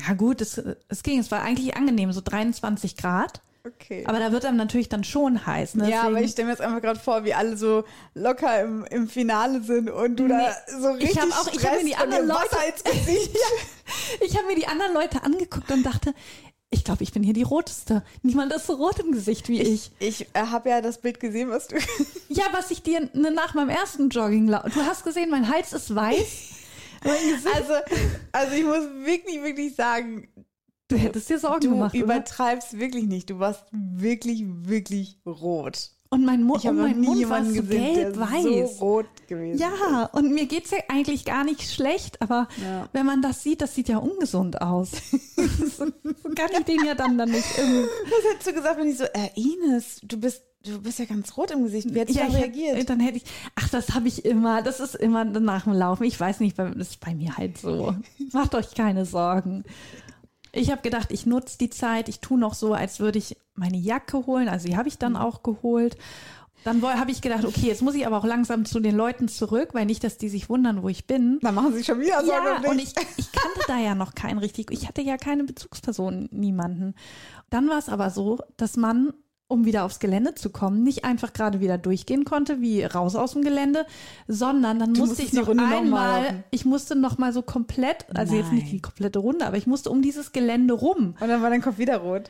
[0.07, 3.41] ja gut, es, es ging, es war eigentlich angenehm, so 23 Grad.
[3.65, 4.03] Okay.
[4.07, 5.75] Aber da wird einem natürlich dann schon heiß.
[5.75, 5.89] Ne?
[5.89, 8.85] ja, aber Deswegen- ich stelle mir jetzt einfach gerade vor, wie alle so locker im,
[8.85, 11.95] im Finale sind und du da so ich richtig hab auch- ich hab mir die
[11.95, 13.37] anderen Leute- Wasser ins Gesicht.
[14.21, 16.13] Ich habe mir die anderen Leute angeguckt und dachte,
[16.69, 18.03] ich glaube, ich bin hier die Roteste.
[18.21, 19.91] Niemand ist so rot im Gesicht wie ich.
[19.99, 21.75] Ich äh, habe ja das Bild gesehen, was du.
[22.29, 25.93] Ja, was ich dir ne, nach meinem ersten Jogging, du hast gesehen, mein Hals ist
[25.93, 26.27] weiß.
[27.03, 27.73] Mein Gesicht, Also,
[28.31, 30.29] also ich muss wirklich, wirklich sagen,
[30.91, 32.03] du hättest dir Sorgen du gemacht, oder?
[32.03, 33.29] übertreibst wirklich nicht.
[33.29, 35.91] Du warst wirklich, wirklich rot.
[36.13, 38.77] Und mein, Mu Ich und mein Mund war so gelb-weiß.
[38.79, 39.61] so rot gewesen ist.
[39.61, 42.89] Ja, und mir geht's ja eigentlich gar nicht schlecht, aber Ja.
[42.91, 44.91] wenn man das sieht, das sieht ja ungesund aus.
[45.37, 45.45] so,
[45.77, 45.85] so
[46.35, 47.83] kann ich den ja dann, dann nicht irgendwie.
[48.05, 51.37] Was hättest du gesagt, wenn ich so, äh, Ines, du bist, du bist ja ganz
[51.37, 51.93] rot im Gesicht.
[51.95, 52.75] Wie hättest du Ja, ich reagiert?
[52.75, 53.23] Hätte, dann hätte ich,
[53.55, 56.03] ach, das habe ich immer, das ist immer nach dem Laufen.
[56.03, 57.95] Ich weiß nicht, das ist bei mir halt so.
[58.33, 59.63] Macht euch keine Sorgen.
[60.53, 63.77] Ich habe gedacht, ich nutze die Zeit, ich tue noch so, als würde ich meine
[63.77, 64.49] Jacke holen.
[64.49, 64.99] Also die habe ich Mhm.
[64.99, 65.97] dann auch geholt.
[66.63, 69.69] Dann habe ich gedacht, okay, jetzt muss ich aber auch langsam zu den Leuten zurück,
[69.73, 71.39] weil nicht, dass die sich wundern, wo ich bin.
[71.41, 74.13] Dann machen sie schon wieder Sorgen um Ja, und ich, ich kannte da ja noch
[74.13, 74.69] keinen richtig.
[74.69, 76.93] Ich hatte ja keine Bezugsperson, niemanden.
[77.49, 79.11] Dann war es aber so, dass man,
[79.51, 83.33] um wieder aufs Gelände zu kommen, nicht einfach gerade wieder durchgehen konnte, wie raus aus
[83.33, 83.85] dem Gelände,
[84.27, 86.43] sondern dann Du musste ich noch Runde noch mal einmal, laufen.
[86.51, 88.71] ich musste noch mal so komplett, also jetzt nicht Nein.
[88.71, 91.15] die komplette Runde, aber ich musste um dieses Gelände rum.
[91.19, 92.29] Und dann war dein Kopf wieder rot.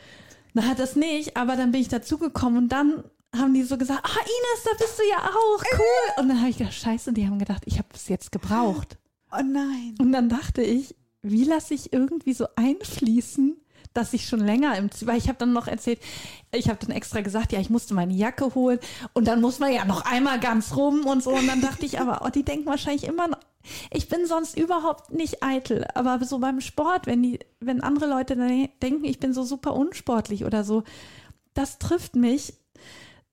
[0.53, 3.03] Na, das nicht, aber dann bin ich dazugekommen und dann
[3.34, 6.21] haben die so gesagt, ah Ines, da bist du ja auch, cool.
[6.23, 8.97] Und dann habe ich gedacht, scheiße, die haben gedacht, ich habe es jetzt gebraucht.
[9.31, 9.95] Oh nein.
[9.99, 13.55] Und dann dachte ich, wie lasse ich irgendwie so einfließen,
[13.93, 15.99] dass ich schon länger im weil ich habe dann noch erzählt,
[16.54, 18.80] ich habe dann extra gesagt, ja, ich musste meine Jacke holen
[19.13, 21.32] und dann muss man ja noch einmal ganz rum und so.
[21.32, 23.39] Und dann dachte ich aber, oh, die denken wahrscheinlich immer noch,
[23.91, 28.36] ich bin sonst überhaupt nicht eitel, aber so beim Sport, wenn die, wenn andere Leute
[28.36, 30.84] dann denken, ich bin so super unsportlich oder so,
[31.54, 32.54] das trifft mich.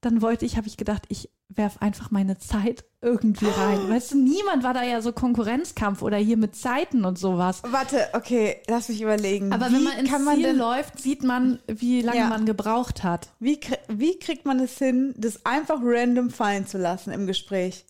[0.00, 3.88] Dann wollte ich, habe ich gedacht, ich werf einfach meine Zeit irgendwie rein.
[3.88, 7.62] Weißt du, niemand war da ja so Konkurrenzkampf oder hier mit Zeiten und sowas.
[7.64, 9.52] Warte, okay, lass mich überlegen.
[9.52, 12.28] Aber wie wenn man ins kann man Ziel denn, läuft, sieht man, wie lange Ja.
[12.28, 13.30] man gebraucht hat.
[13.40, 13.58] wie,
[13.88, 17.84] wie kriegt man es hin, das einfach random fallen zu lassen im Gespräch?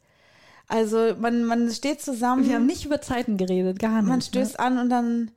[0.68, 4.08] Also man, man steht zusammen, Wir haben nicht über Zeiten geredet, gar nicht.
[4.08, 4.22] man ne?
[4.22, 5.30] stößt an und dann,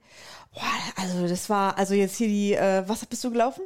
[0.54, 0.62] boah,
[1.02, 3.62] also das war, also jetzt hier die, äh, was bist du gelaufen?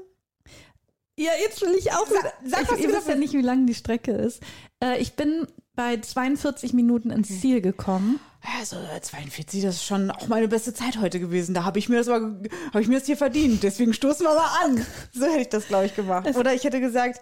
[1.18, 2.08] Ja, jetzt will ich auch.
[2.08, 4.42] Sag- sag, ich, ihr wisst ja nicht, wie lang die Strecke ist.
[4.84, 8.20] Äh, ich bin bei 42 Minuten ins Ziel gekommen.
[8.60, 11.54] Also äh, 42, das ist schon auch meine beste Zeit heute gewesen.
[11.56, 13.64] Da habe ich mir das mal, habe ich mir das hier verdient.
[13.64, 14.86] Deswegen stoßen wir mal an.
[15.14, 16.28] So hätte ich das, glaube ich, gemacht.
[16.36, 17.22] Oder ich hätte gesagt,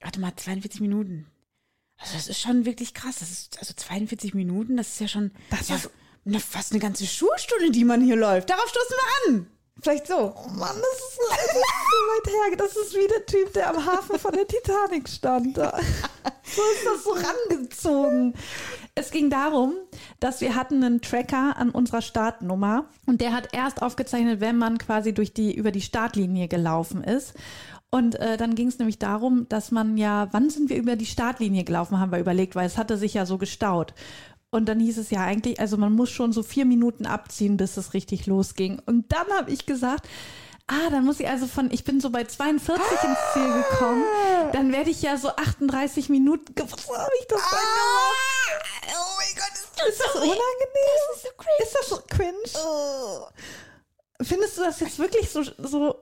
[0.00, 1.26] warte mal, 42 Minuten.
[1.98, 3.16] Also das ist schon wirklich krass.
[3.20, 5.76] Das ist, also 42 Minuten, das ist ja schon, das ist ja
[6.24, 8.48] eine, fast eine ganze Schulstunde, die man hier läuft.
[8.48, 9.46] Darauf stoßen wir an.
[9.82, 10.34] Vielleicht so.
[10.36, 12.56] Oh Mann, das ist, so- das ist so weit her.
[12.58, 15.56] Das ist wie der Typ, der am Hafen von der Titanic stand.
[15.56, 15.78] Da.
[16.52, 18.34] So ist das so rangezogen.
[18.96, 19.74] Es ging darum,
[20.18, 24.78] dass wir hatten einen Tracker an unserer Startnummer und der hat erst aufgezeichnet, wenn man
[24.78, 27.34] quasi durch die, über die Startlinie gelaufen ist.
[27.90, 31.06] Und äh, dann ging es nämlich darum, dass man ja, wann sind wir über die
[31.06, 33.94] Startlinie gelaufen, haben wir überlegt, weil es hatte sich ja so gestaut.
[34.50, 37.76] Und dann hieß es ja eigentlich, also man muss schon so vier Minuten abziehen, bis
[37.76, 38.80] es richtig losging.
[38.84, 40.08] Und dann habe ich gesagt,
[40.66, 44.04] ah, dann muss ich also von, ich bin so bei 42 ins Ziel gekommen,
[44.52, 48.16] dann werde ich ja so 38 Minuten, was habe ich das denn gemacht?
[48.88, 50.40] Oh mein Gott, ist Ist das unangenehm?
[51.08, 51.62] Das ist so cringe.
[51.62, 53.30] Ist das so cringe?
[54.22, 55.94] Findest du das jetzt wirklich so, so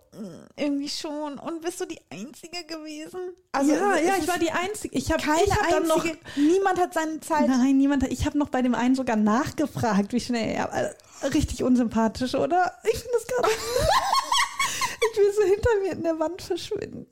[0.57, 1.38] Irgendwie schon.
[1.38, 3.20] Und bist du die Einzige gewesen?
[3.52, 4.96] Also ja, ja, ich war die Einzige.
[4.98, 6.18] Ich habe keine ich hab dann noch, einzige.
[6.37, 7.46] niemand hat seine Zeit.
[7.48, 8.02] Nein, niemand.
[8.02, 10.72] hat- Ich habe noch bei dem einen sogar nachgefragt, wie schnell er.
[10.72, 12.72] äh, Richtig unsympathisch, oder?
[12.85, 13.48] Ich finde das gerade.
[15.12, 17.07] ich will so hinter mir in der Wand verschwinden.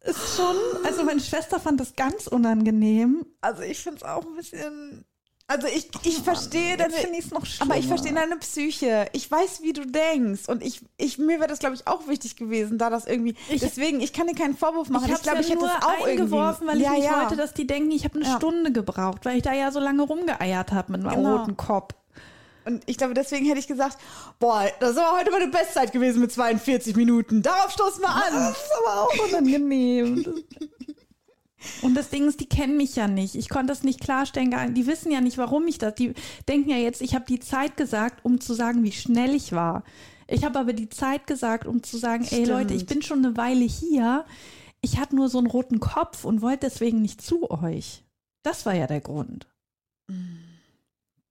[0.00, 0.56] Ist schon.
[0.84, 3.26] Also meine Schwester fand das ganz unangenehm.
[3.40, 5.04] Also ich finde es auch ein bisschen.
[5.50, 6.92] Also ich, ich verstehe deine.
[6.94, 7.70] Ich es noch schlimmer.
[7.72, 9.06] Aber ich verstehe deine Psyche.
[9.14, 10.42] Ich weiß, wie du denkst.
[10.46, 13.34] Und ich, ich mir wäre das, glaube ich, auch wichtig gewesen, da das irgendwie.
[13.48, 15.06] Ich- deswegen, ich kann dir keinen Vorwurf machen.
[15.06, 17.04] Ich Ich, habe glaube, ja ich hätte nur es auch eingeworfen, weil ich ja, nicht
[17.04, 17.20] ja.
[17.22, 18.36] wollte, dass die denken, ich habe eine Ja.
[18.36, 21.36] Stunde gebraucht, weil ich da ja so lange rumgeeiert habe mit meinem Genau.
[21.38, 21.94] roten Kopf.
[22.66, 23.96] Und ich glaube, deswegen hätte ich gesagt,
[24.38, 27.40] boah, das war heute meine Bestzeit gewesen mit 42 Minuten.
[27.40, 28.22] Darauf stoßen wir an.
[28.34, 30.26] Das ist aber auch unangenehm.
[31.82, 33.34] Und das Ding ist, die kennen mich ja nicht.
[33.34, 34.74] Ich konnte das nicht klarstellen.
[34.74, 35.94] Die wissen ja nicht, warum ich das.
[35.94, 36.14] Die
[36.48, 39.82] denken ja jetzt, ich habe die Zeit gesagt, um zu sagen, wie schnell ich war.
[40.28, 42.48] Ich habe aber die Zeit gesagt, um zu sagen, ey Stimmt.
[42.48, 44.24] Leute, ich bin schon eine Weile hier.
[44.80, 48.04] Ich hatte nur so einen roten Kopf und wollte deswegen nicht zu euch.
[48.42, 49.46] Das war ja der Grund.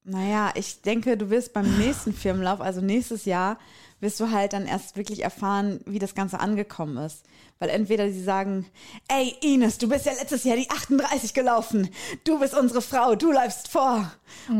[0.04, 3.58] Naja, ich denke, du wirst beim nächsten Firmenlauf, also nächstes Jahr,
[4.00, 7.26] wirst du halt dann erst wirklich erfahren, wie das Ganze angekommen ist.
[7.60, 8.66] Weil entweder sie sagen,
[9.08, 11.90] ey Ines, du bist ja letztes Jahr die 38 gelaufen.
[12.24, 14.12] Du bist unsere Frau, du läufst vor.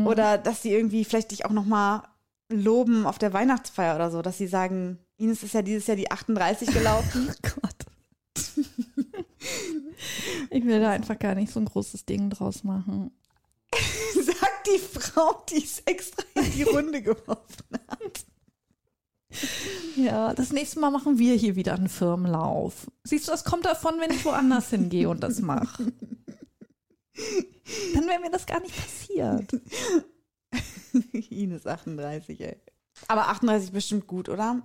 [0.04, 2.02] Oder dass sie irgendwie vielleicht dich auch nochmal
[2.48, 6.10] loben auf der Weihnachtsfeier oder so, dass sie sagen, Ines ist ja dieses Jahr die
[6.10, 7.30] 38 gelaufen.
[7.44, 7.74] Oh Gott.
[10.50, 13.10] ich will da einfach gar nicht so ein großes Ding draus machen.
[14.14, 18.24] Sagt die Frau, die es extra in die Runde geworfen hat.
[19.96, 22.90] Ja, das nächste Mal machen wir hier wieder einen Firmenlauf.
[23.04, 25.92] Siehst du, das kommt davon, wenn ich woanders hingehe und das mache.
[27.94, 29.50] Dann wäre mir das gar nicht passiert.
[31.30, 32.56] Ines 38, ey.
[33.06, 34.62] Aber 38 bestimmt gut, oder?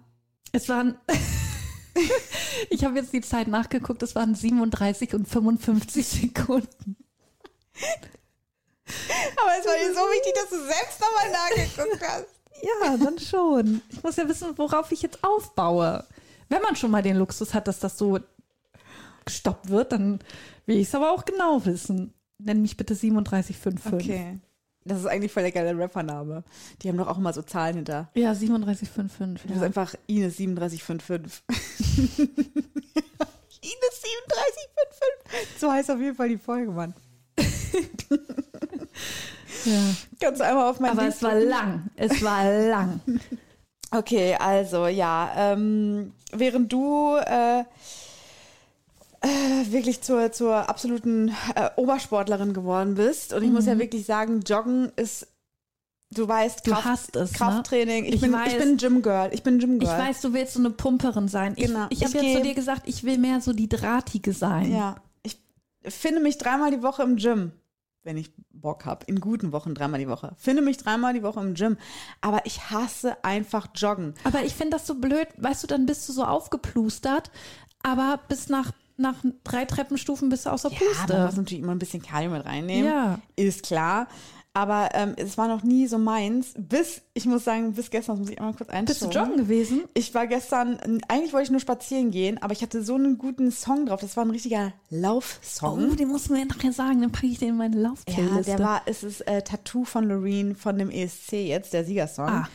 [0.52, 0.98] Es waren.
[2.70, 6.98] ich habe jetzt die Zeit nachgeguckt, es waren 37 und 55 Sekunden.
[8.86, 12.33] Aber es war dir so wichtig, dass du selbst nochmal nachgeguckt hast.
[12.62, 13.82] Ja, dann schon.
[13.90, 16.06] Ich muss ja wissen, worauf ich jetzt aufbaue.
[16.50, 18.20] Wenn man schon mal den Luxus hat, dass das so
[19.26, 20.20] gestoppt wird, dann
[20.66, 22.14] will ich es aber auch genau wissen.
[22.38, 23.94] Nenn mich bitte 3755.
[24.10, 24.40] Okay.
[24.86, 26.44] Das ist eigentlich voll der geile Rappername.
[26.82, 28.10] Die haben doch auch immer so Zahlen hinter.
[28.16, 29.44] Ja, 3755.
[29.48, 29.66] Das ist Ja.
[29.66, 31.42] einfach Ines 3755.
[33.62, 35.60] Ines 3755.
[35.60, 36.94] So heißt auf jeden Fall die Folge, Mann.
[39.66, 40.32] ja.
[40.32, 41.84] Du einmal auf mein Aber Lied es war lang.
[41.96, 43.00] Es war lang.
[43.96, 47.66] Okay, also ja, ähm, während du äh, äh,
[49.72, 54.92] wirklich zur, zur absoluten äh, Obersportlerin geworden bist, und ich muss ja wirklich sagen, Joggen
[54.96, 55.28] ist,
[56.10, 57.38] du weißt, Du Kraft, hast es, ne?
[57.38, 58.06] Krafttraining.
[58.06, 58.54] Ich, Ich bin, weiß.
[58.54, 59.30] ich bin Gym Girl.
[59.32, 60.00] Ich bin Gym Ich Girl.
[60.00, 61.54] weiß, du willst so eine Pumperin sein.
[61.56, 61.86] Ich, Genau.
[61.90, 64.72] ich habe Ich ja zu dir gesagt, ich will mehr so die Drahtige sein.
[64.74, 65.38] Ja, ich
[65.88, 67.52] finde mich dreimal die Woche im Gym,
[68.04, 69.06] wenn ich Bock habe.
[69.08, 70.34] In guten Wochen dreimal die Woche.
[70.38, 71.78] Finde mich dreimal die Woche im Gym.
[72.22, 74.14] Aber ich hasse einfach Joggen.
[74.24, 77.32] Aber ich finde das so blöd, weißt du, dann bist du so aufgeplustert,
[77.82, 81.42] aber bis nach, nach drei Treppenstufen bist du außer Ja, man muss Puste.
[81.42, 82.86] natürlich immer ein bisschen Cardio mit reinnehmen.
[82.92, 83.20] Ja.
[83.36, 84.08] Ist klar.
[84.56, 86.54] Aber ähm, es war noch nie so meins.
[86.56, 88.86] Bis, ich muss sagen, bis gestern, das muss ich einmal kurz einschauen.
[88.86, 89.84] Bist du joggen gewesen?
[89.96, 93.50] Ich war gestern, eigentlich wollte ich nur spazieren gehen, aber ich hatte so einen guten
[93.52, 94.02] Song drauf.
[94.02, 95.90] Das war ein richtiger Laufsong.
[95.92, 98.44] Oh, den musst du mir nachher sagen, dann packe ich den in meine Ja, Laufplayliste.
[98.56, 102.30] der war, es ist äh, Tattoo von Loreen von dem ESC jetzt, der Siegersong.
[102.30, 102.48] Ah,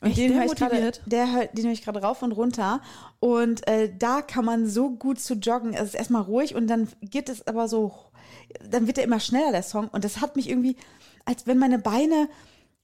[0.00, 2.80] und den höre ich gerade, der hör, den höre ich gerade rauf und runter.
[3.20, 5.72] Und äh, da kann man so gut zu joggen.
[5.72, 7.94] Es ist erstmal ruhig und dann geht es aber so,
[8.68, 9.86] dann wird er immer schneller, der Song.
[9.88, 10.76] Und das hat mich irgendwie,
[11.24, 12.28] als wenn meine Beine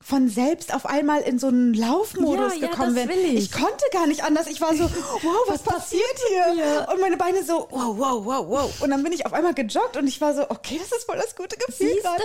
[0.03, 3.19] von selbst auf einmal in so einen Laufmodus Ja, ja, gekommen das wären.
[3.19, 3.53] will ich.
[3.53, 4.47] konnte gar nicht anders.
[4.47, 4.85] Ich war so,
[5.23, 6.87] wow, was, passiert hier?
[6.91, 8.81] Und meine Beine so, wow, wow, wow, wow.
[8.81, 11.19] Und dann bin ich auf einmal gejoggt und ich war so, okay, das ist voll
[11.19, 12.23] das gute Gefühl gerade.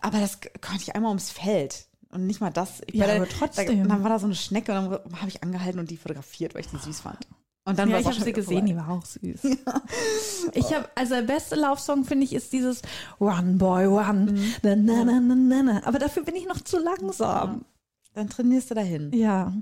[0.00, 1.86] Aber das konnte ich einmal ums Feld.
[2.12, 2.80] Und nicht mal das.
[2.86, 3.82] Ich Ja, war da- aber trotzdem.
[3.82, 6.54] Da, dann war da so eine Schnecke und dann habe ich angehalten und die fotografiert,
[6.54, 7.26] weil ich die süß fand.
[7.66, 8.88] Und dann ja, war ich habe sie gesehen, die vorbei.
[8.88, 9.40] war auch süß.
[10.54, 12.80] Ich habe, also der beste Laufsong finde ich ist dieses
[13.20, 14.26] Run Boy Run.
[14.26, 14.54] Mhm.
[14.62, 15.82] Na, na, na, na, na.
[15.84, 17.64] Aber dafür bin ich noch zu langsam.
[18.14, 19.10] Dann trainierst du dahin.
[19.12, 19.52] Ja.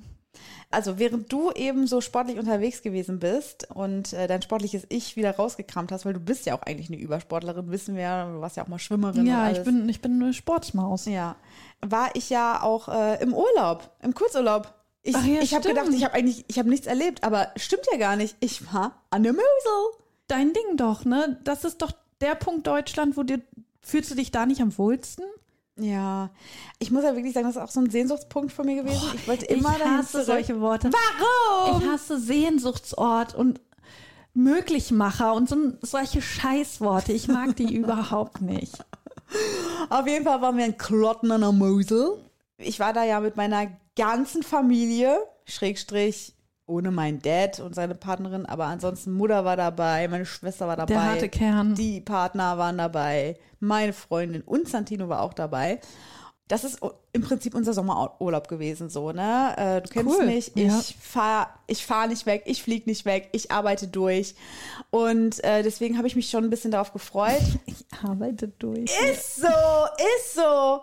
[0.70, 5.34] Also während du eben so sportlich unterwegs gewesen bist und äh, dein sportliches Ich wieder
[5.34, 8.56] rausgekramt hast, weil du bist ja auch eigentlich eine Übersportlerin, wissen wir, ja, du warst
[8.56, 9.24] ja auch mal Schwimmerin.
[9.24, 11.06] Ja, ich bin, ich bin eine Sportsmaus.
[11.06, 11.36] Ja,
[11.80, 14.74] war ich ja auch äh, im Urlaub, im Kurzurlaub.
[15.06, 17.86] Ich, Ach ja, ich habe gedacht, ich habe eigentlich, ich habe nichts erlebt, aber stimmt
[17.92, 18.36] ja gar nicht.
[18.40, 20.00] Ich war an der Mosel.
[20.26, 21.38] Dein Ding doch, ne?
[21.44, 23.42] Das ist doch der Punkt Deutschland, wo dir
[23.84, 25.24] Fühlst du dich da nicht am wohlsten?
[25.76, 26.30] Ja,
[26.78, 29.02] ich muss ja wirklich sagen, das ist auch so ein Sehnsuchtspunkt von mir gewesen.
[29.14, 30.26] ich wollte immer ich hasse zurück.
[30.26, 30.90] solche Worte.
[30.90, 31.82] Warum?
[31.82, 33.60] Ich hasse Sehnsuchtsort und
[34.32, 37.12] Möglichmacher und so, solche Scheißworte.
[37.12, 38.72] Ich mag die überhaupt nicht.
[39.90, 42.18] Auf jeden Fall waren wir in Klotten an der Mosel.
[42.64, 46.34] Ich war da ja mit meiner ganzen Familie, Schrägstrich,
[46.66, 50.94] ohne meinen Dad und seine Partnerin, aber ansonsten Mutter war dabei, meine Schwester war dabei.
[50.94, 51.74] Der harte Kern.
[51.74, 55.80] Die Partner waren dabei, meine Freundin und Santino war auch dabei.
[56.48, 56.78] Das ist
[57.12, 59.54] im Prinzip unser Sommerurlaub gewesen, so, ne?
[59.56, 60.78] Äh, du kennst Cool, mich, ja.
[60.78, 64.34] ich fahre ich fahr nicht weg, ich fliege nicht weg, ich arbeite durch.
[64.90, 67.40] Und äh, deswegen habe ich mich schon ein bisschen darauf gefreut.
[67.66, 68.90] Ich arbeite durch.
[69.10, 70.80] Ist so, ist so.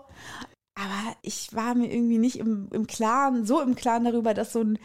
[0.75, 4.61] Aber ich war mir irgendwie nicht im, im Klaren, so im Klaren darüber, dass so
[4.61, 4.79] ein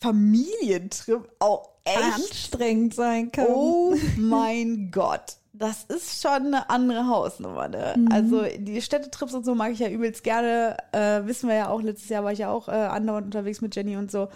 [0.00, 3.46] Familientrip auch echt, Anstrengend sein kann.
[3.48, 7.68] oh mein Gott, das ist schon eine andere Hausnummer.
[7.68, 8.06] Ne?
[8.10, 10.76] Also die Städtetrips und so mag ich ja übelst gerne.
[10.92, 13.74] Äh, wissen wir ja auch, letztes Jahr war ich ja auch äh, andauernd unterwegs mit
[13.76, 14.28] Jenny und so.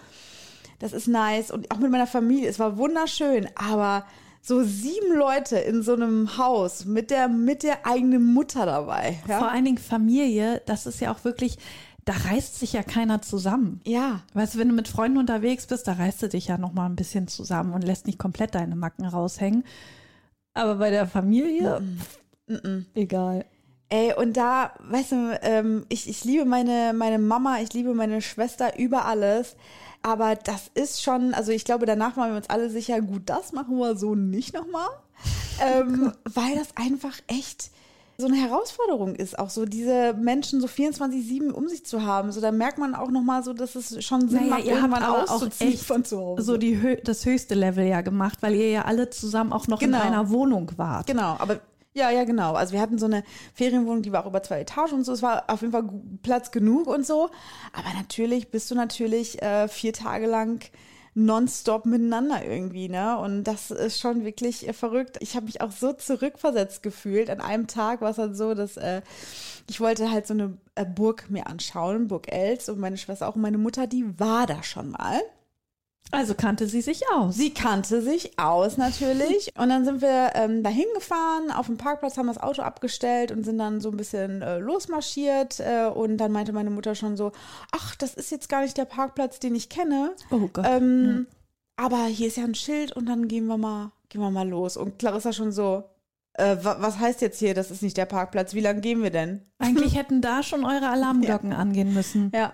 [0.78, 2.48] Das ist nice und auch mit meiner Familie.
[2.48, 4.04] Es war wunderschön, aber
[4.46, 9.18] so sieben Leute in so einem Haus mit der, mit der eigenen Mutter dabei.
[9.22, 11.58] Vor Ja, allen Dingen Familie, das ist ja auch wirklich,
[12.04, 13.80] da reißt sich ja keiner zusammen.
[13.84, 14.20] ja.
[14.34, 16.86] Weißt du, wenn du mit Freunden unterwegs bist, da reißt du dich ja noch mal
[16.86, 19.64] ein bisschen zusammen und lässt nicht komplett deine Macken raushängen.
[20.54, 21.82] Aber bei der Familie,
[22.94, 23.44] egal.
[23.88, 28.20] Ey, und da, weißt du, ähm, ich, ich liebe meine, meine Mama, ich liebe meine
[28.20, 29.56] Schwester über alles.
[30.02, 33.52] Aber das ist schon, also ich glaube, danach waren wir uns alle sicher, gut, das
[33.52, 34.88] machen wir so nicht nochmal.
[35.60, 37.70] ähm, weil das einfach echt
[38.18, 42.32] so eine Herausforderung ist, auch so diese Menschen so 24-7 um sich zu haben.
[42.32, 44.92] So, da merkt man auch nochmal so, dass es schon Sinn Naja, macht, ihr habt
[44.92, 46.42] irgendwann auch auszuziehen echt von zu Hause.
[46.42, 49.98] So die, das höchste Level ja gemacht, weil ihr ja alle zusammen auch noch Genau.
[49.98, 51.06] in einer Wohnung wart.
[51.06, 51.60] Genau, aber
[51.96, 52.52] ja, ja, genau.
[52.52, 55.12] Also wir hatten so eine Ferienwohnung, die war auch über zwei Etagen und so.
[55.12, 55.88] Es war auf jeden Fall
[56.22, 57.30] Platz genug und so.
[57.72, 60.62] Aber natürlich bist du natürlich äh, vier Tage lang
[61.14, 63.18] nonstop miteinander irgendwie, ne?
[63.18, 65.16] Und das ist schon wirklich äh, verrückt.
[65.20, 67.30] Ich habe mich auch so zurückversetzt gefühlt.
[67.30, 69.00] An einem Tag war es dann so, dass äh,
[69.66, 73.36] ich wollte halt so eine äh, Burg mir anschauen, Burg Els und meine Schwester auch
[73.36, 75.22] und meine Mutter, die war da schon mal.
[76.12, 77.34] Also kannte sie sich aus.
[77.34, 79.50] Sie kannte sich aus natürlich.
[79.58, 83.44] Und dann sind wir ähm, dahin gefahren, auf dem Parkplatz haben das Auto abgestellt und
[83.44, 85.60] sind dann so ein bisschen äh, losmarschiert.
[85.60, 87.32] Äh, und dann meinte meine Mutter schon so,
[87.72, 90.14] ach, das ist jetzt gar nicht der Parkplatz, den ich kenne.
[90.30, 90.64] Oh Gott.
[90.68, 91.26] Ähm,
[91.76, 94.76] Aber hier ist ja ein Schild und dann gehen wir mal, gehen wir mal los.
[94.76, 95.84] Und Clarissa schon so,
[96.34, 98.54] äh, wa was heißt jetzt hier, das ist nicht der Parkplatz?
[98.54, 99.42] Wie lange gehen wir denn?
[99.58, 102.30] Eigentlich hätten da schon eure Alarmglocken angehen müssen.
[102.34, 102.52] Ja.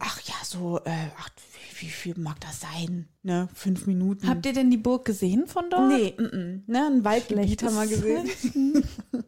[0.00, 1.30] Ach ja, so, äh, ach,
[1.84, 3.06] wie, viel mag das sein?
[3.22, 3.48] Ne?
[3.54, 4.28] Fünf Minuten.
[4.28, 5.88] Habt ihr denn die Burg gesehen von dort?
[5.88, 6.60] Nee, mm -mm.
[6.66, 8.84] Ne, ein Waldgebiet haben wir gesehen.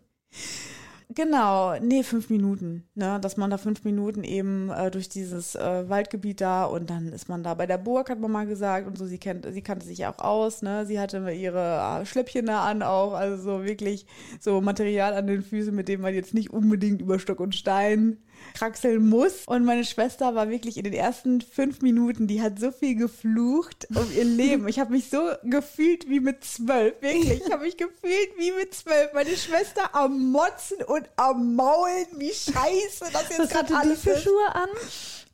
[1.16, 2.84] Genau, nee, fünf Minuten.
[2.94, 7.10] Ne, dass man da fünf Minuten eben äh, durch dieses äh, Waldgebiet da und dann
[7.10, 8.86] ist man da bei der Burg, hat man mal gesagt.
[8.86, 10.84] Und so, sie kennt, sie kannte sich ja auch aus, ne?
[10.84, 14.04] Sie hatte ihre äh, Schläppchen da an auch, also so wirklich
[14.40, 18.18] so Material an den Füßen, mit dem man jetzt nicht unbedingt über Stock und Stein
[18.54, 19.44] kraxeln muss.
[19.46, 23.86] Und meine Schwester war wirklich in den ersten fünf Minuten, die hat so viel geflucht
[23.94, 24.66] um ihr Leben.
[24.68, 27.42] Ich habe mich so gefühlt wie mit zwölf, wirklich.
[27.46, 29.12] Ich habe mich gefühlt wie mit zwölf.
[29.14, 34.00] Meine Schwester am Motzen und am Maulen, wie scheiße das jetzt gerade hatte die alles
[34.00, 34.16] für.
[34.18, 34.68] Schuhe an?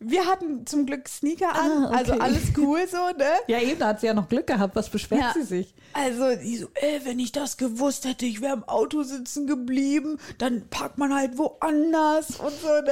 [0.05, 1.97] Wir hatten zum Glück Sneaker an, Ah, okay.
[1.97, 3.31] also alles cool so, ne?
[3.47, 4.75] Ja, eben, da hat sie ja noch Glück gehabt.
[4.75, 5.33] Was beschwert Ja.
[5.33, 5.75] sie sich?
[5.93, 10.19] Also, die so, ey, wenn ich das gewusst hätte, ich wäre im Auto sitzen geblieben,
[10.38, 12.92] dann parkt man halt woanders und so, ne?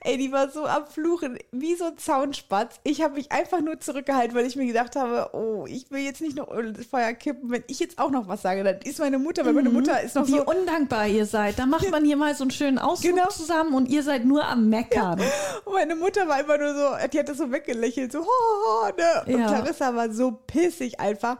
[0.00, 2.76] Ey, die war so am Fluchen, wie so ein Zaunspatz.
[2.84, 6.20] Ich habe mich einfach nur zurückgehalten, weil ich mir gedacht habe, oh, ich will jetzt
[6.20, 7.50] nicht noch Öl ins Feuer kippen.
[7.50, 10.14] Wenn ich jetzt auch noch was sage, dann ist meine Mutter, weil meine Mutter ist
[10.14, 11.58] noch Wie so, undankbar ihr seid.
[11.58, 13.28] Da macht man hier mal so einen schönen Ausflug Genau.
[13.28, 15.20] zusammen und ihr seid nur am Meckern.
[15.64, 18.86] Und meine Mutter war immer nur so, die hat das so weggelächelt, so, ho, ho,
[18.96, 19.24] ne?
[19.34, 19.46] Und Ja.
[19.48, 21.36] Clarissa war so pissig einfach.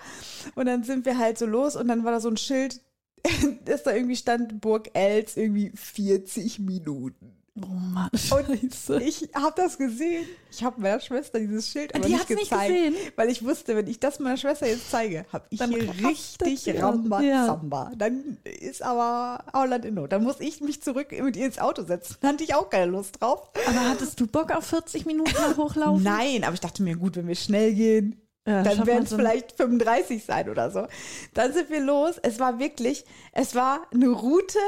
[0.54, 2.80] Und dann sind wir halt so los und dann war da so ein Schild,
[3.64, 7.35] dass da irgendwie stand, Burg Els, irgendwie 40 Minuten.
[7.58, 9.02] Oh Mann, Und scheiße.
[9.02, 10.26] ich habe das gesehen.
[10.50, 12.94] Ich habe meiner Schwester dieses Schild aber Die nicht hat's nicht gezeigt, gesehen?
[13.16, 16.60] weil ich wusste, wenn ich das meiner Schwester jetzt zeige, habe ich Dann hier richtig
[16.60, 16.82] sie aus.
[16.82, 17.92] Rambazamba.
[17.96, 20.12] Dann ist aber Auland in Not.
[20.12, 22.16] Dann muss ich mich zurück mit ihr ins Auto setzen.
[22.20, 23.50] Da hatte ich auch keine Lust drauf.
[23.66, 26.02] Aber hattest du Bock auf 40 Minuten Hochlaufen?
[26.02, 29.16] Nein, aber ich dachte mir, gut, wenn wir schnell gehen, Ja, dann werden es so-
[29.16, 30.86] vielleicht 35 sein oder so.
[31.34, 32.16] Dann sind wir los.
[32.22, 34.58] Es war wirklich, es war eine Route,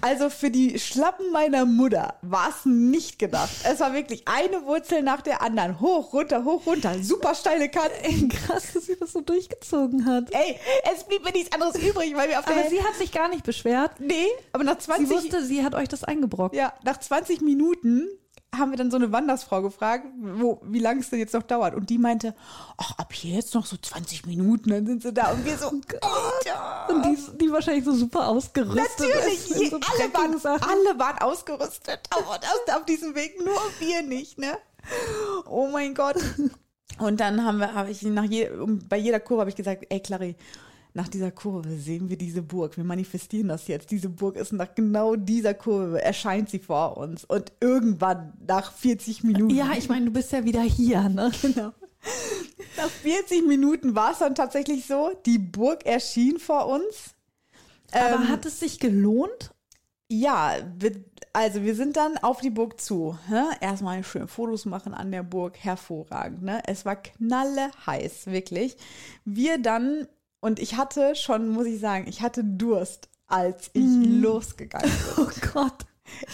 [0.00, 3.50] Also für die Schlappen meiner Mutter war es nicht gedacht.
[3.64, 5.80] Es war wirklich eine Wurzel nach der anderen.
[5.80, 6.94] Hoch, runter, hoch, runter.
[7.02, 7.92] Super steile Kante.
[8.02, 10.32] Ey, krass, dass sie das so durchgezogen hat.
[10.32, 10.56] Ey,
[10.94, 13.28] es blieb mir nichts anderes übrig, weil wir auf der Aber sie hat sich gar
[13.28, 13.92] nicht beschwert.
[13.98, 16.54] Nee, aber nach 20 Sie wusste, sie hat euch das eingebrockt.
[16.54, 18.06] Ja, nach 20 Minuten
[18.56, 21.74] haben wir dann so eine Wandersfrau gefragt, wo, wie lange es denn jetzt noch dauert.
[21.74, 22.34] Und die meinte,
[22.76, 25.32] ach, ab hier jetzt noch so 20 Minuten, dann sind sie da.
[25.32, 26.88] Und wir so, Alter.
[26.88, 28.88] Und die, die wahrscheinlich so super ausgerüstet.
[28.98, 32.00] Natürlich, je, so alle, waren, alle waren ausgerüstet.
[32.10, 34.58] Aber das auf diesem Weg, nur wir nicht, ne?
[35.46, 36.16] Oh mein Gott.
[36.98, 38.50] Und dann haben wir, habe ich nach je,
[38.88, 40.36] bei jeder Kurve habe ich gesagt, ey Clary,
[40.98, 42.76] nach dieser Kurve sehen wir diese Burg.
[42.76, 43.92] Wir manifestieren das jetzt.
[43.92, 47.24] Diese Burg ist nach genau dieser Kurve, erscheint sie vor uns.
[47.24, 49.54] Und irgendwann nach 40 Minuten.
[49.54, 51.30] Ja, ich meine, du bist ja wieder hier, ne?
[51.40, 51.72] Genau.
[52.76, 57.14] Nach 40 Minuten war es dann tatsächlich so, die Burg erschien vor uns.
[57.92, 59.52] Aber Ähm, hat es sich gelohnt?
[60.10, 60.56] Ja,
[61.32, 63.18] also wir sind dann auf die Burg zu.
[63.28, 63.50] Ne?
[63.60, 66.42] Erstmal schön Fotos machen an der Burg, hervorragend.
[66.42, 66.62] Ne?
[66.66, 68.76] Es war knalle heiß, wirklich.
[69.24, 70.08] Wir dann,
[70.40, 75.24] und ich hatte schon, muss ich sagen, ich hatte Durst, als ich losgegangen bin.
[75.26, 75.74] Oh Gott.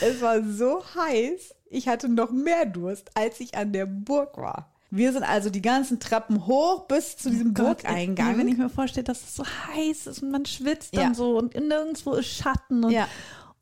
[0.00, 4.70] Es war so heiß, ich hatte noch mehr Durst, als ich an der Burg war.
[4.90, 8.38] Wir sind also die ganzen Treppen hoch bis zu diesem Gott, Burgeingang.
[8.38, 11.02] Wenn ich mir vorstelle, dass es so heiß ist und man schwitzt Ja.
[11.02, 13.08] dann so und nirgendwo ist Schatten und ja.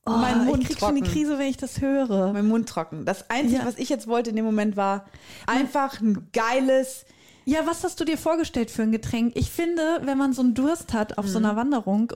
[0.05, 1.15] oh, Mein Mund ich krieg schon die trocken.
[1.15, 2.35] Krise, wenn ich das höre.
[2.35, 3.07] mein Mund trocken.
[3.07, 3.67] Das Einzige, Ja.
[3.67, 5.07] was ich jetzt wollte in dem Moment war
[5.47, 7.07] einfach ein geiles.
[7.45, 9.33] Ja, was hast du dir vorgestellt für ein Getränk?
[9.37, 11.45] Ich finde, wenn man so einen Durst hat auf so Mhm.
[11.47, 12.13] einer Wanderung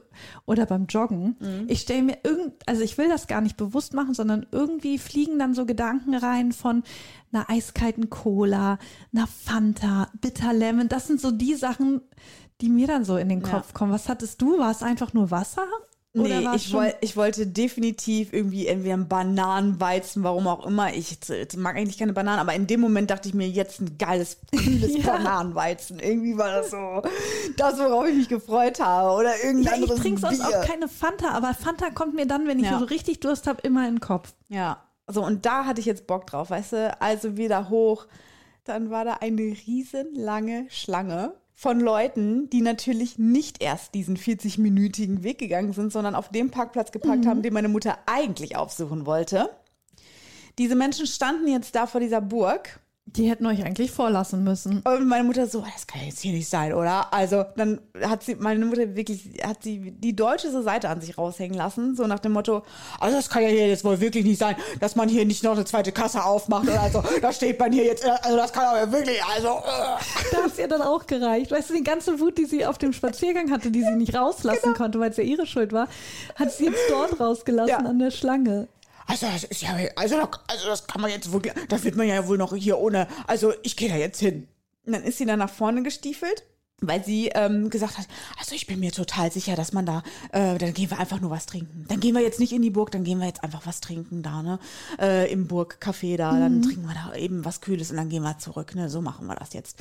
[0.47, 1.37] oder beim Joggen,
[1.69, 5.39] ich stelle mir irgend, also ich will das gar nicht bewusst machen, sondern irgendwie fliegen
[5.39, 6.83] dann so Gedanken rein von
[7.33, 8.79] einer eiskalten Cola,
[9.15, 10.89] einer Fanta, Bitter Lemon.
[10.89, 12.01] Das sind so die Sachen,
[12.61, 13.49] die mir dann so in den Ja.
[13.51, 13.93] Kopf kommen.
[13.93, 14.59] Was hattest du?
[14.59, 15.67] War es einfach nur Wasser?
[16.23, 20.93] Nee, ich, woll, ich wollte definitiv irgendwie entweder einen Bananenweizen, warum auch immer.
[20.95, 23.99] Ich, ich mag eigentlich keine Bananen, aber in dem Moment dachte ich mir jetzt ein
[23.99, 25.13] geiles, kühles Ja.
[25.13, 25.99] Bananenweizen.
[25.99, 27.03] Irgendwie war das so
[27.57, 29.15] das, worauf ich mich gefreut habe.
[29.19, 32.47] Oder irgendein Ja, ich anderes trinke sonst auch keine Fanta, aber Fanta kommt mir dann,
[32.47, 32.79] wenn ich Ja.
[32.79, 34.33] so richtig Durst habe, immer in den Kopf.
[34.49, 37.01] Ja, so und da hatte ich jetzt Bock drauf, weißt du?
[37.01, 38.07] Also wieder hoch.
[38.65, 45.39] Dann war da eine riesenlange Schlange von Leuten, die natürlich nicht erst diesen 40-minütigen Weg
[45.39, 49.49] gegangen sind, sondern auf dem Parkplatz geparkt haben, den meine Mutter eigentlich aufsuchen wollte.
[50.59, 52.79] Diese Menschen standen jetzt da vor dieser Burg
[53.09, 54.83] Die hätten euch eigentlich vorlassen müssen.
[54.83, 57.13] und meine Mutter so, das kann jetzt hier nicht sein, oder?
[57.15, 61.57] Also dann hat sie, meine Mutter wirklich, hat sie die deutsche Seite an sich raushängen
[61.57, 62.63] lassen, so nach dem Motto,
[62.99, 65.53] also das kann ja hier jetzt wohl wirklich nicht sein, dass man hier nicht noch
[65.53, 68.65] eine zweite Kasse aufmacht oder so, da steht man hier jetzt, äh, also das kann
[68.65, 70.33] aber wirklich, also, äh.
[70.33, 71.53] Da hat es ihr dann auch gereicht.
[71.53, 74.75] Weißt du, die ganze Wut, die sie auf dem Spaziergang hatte, die sie nicht rauslassen
[74.75, 75.87] konnte, weil es ja ihre Schuld war,
[76.35, 77.79] hat sie jetzt dort rausgelassen Ja.
[77.79, 78.67] an der Schlange.
[79.07, 80.17] Also das ist ja, also,
[80.49, 83.53] also das kann man jetzt wirklich, da wird man ja wohl noch hier ohne, also
[83.63, 84.49] ich gehe da jetzt hin.
[84.85, 86.45] Und dann ist sie dann nach vorne gestiefelt,
[86.81, 88.07] weil sie ähm, gesagt hat,
[88.39, 90.03] also ich bin mir total sicher, dass man da,
[90.33, 91.87] äh, dann gehen wir einfach nur was trinken.
[91.89, 94.23] Dann gehen wir jetzt nicht in die Burg, dann gehen wir jetzt einfach was trinken
[94.23, 94.59] da, ne,
[95.01, 98.39] äh, im Burgcafé da, dann trinken wir da eben was Kühles und dann gehen wir
[98.39, 99.79] zurück, ne, so machen wir das jetzt.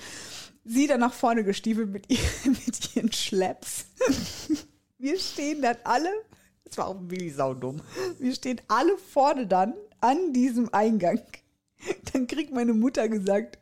[0.64, 3.86] Sie dann nach vorne gestiefelt mit, ihr, mit ihren Schlepps.
[4.98, 6.10] Wir stehen dann alle,
[6.66, 7.82] das war auch wirklich saudumm,
[8.20, 11.22] wir stehen alle vorne dann an diesem Eingang.
[12.14, 13.60] Dann kriegt meine Mutter gesagt,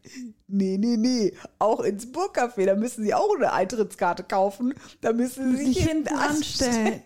[0.48, 5.58] nee, nee, nee, auch ins Burgcafé, da müssen sie auch eine Eintrittskarte kaufen, da müssen
[5.58, 7.02] sie Sich hinten anstellen.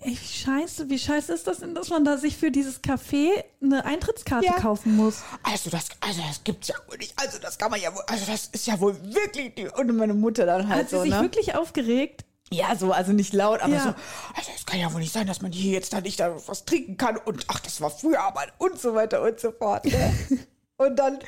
[0.00, 3.42] Ey, wie scheiße, wie scheiße ist das denn, dass man da sich für dieses Café
[3.62, 4.52] eine Eintrittskarte Ja.
[4.60, 5.22] kaufen muss?
[5.42, 8.24] Also das, also das gibt's ja wohl nicht, also das kann man ja wohl, also
[8.30, 11.10] das ist ja wohl wirklich, die- und meine Mutter dann halt Hat sie so, sich
[11.12, 11.20] ne?
[11.22, 12.24] wirklich aufgeregt?
[12.50, 13.82] Ja, so, also nicht laut, aber Ja.
[13.82, 13.88] so,
[14.34, 16.64] also es kann ja wohl nicht sein, dass man hier jetzt da nicht da was
[16.64, 19.84] trinken kann und ach, das war früher aber und so weiter und so fort.
[19.84, 20.18] Ne?
[20.78, 21.18] und dann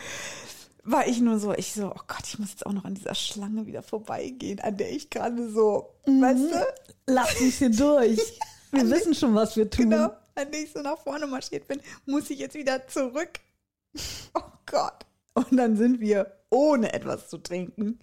[0.83, 3.15] war ich nur so, ich so, oh Gott, ich muss jetzt auch noch an dieser
[3.15, 6.67] Schlange wieder vorbeigehen, an der ich gerade so, weißt du,
[7.07, 8.19] Lass uns hier durch.
[8.73, 9.91] Wir wissen schon, was wir tun.
[9.91, 13.41] genau, an der ich so nach vorne marschiert bin, muss ich jetzt wieder zurück.
[14.35, 15.05] Oh Gott.
[15.35, 17.99] Und dann sind wir, ohne etwas zu trinken,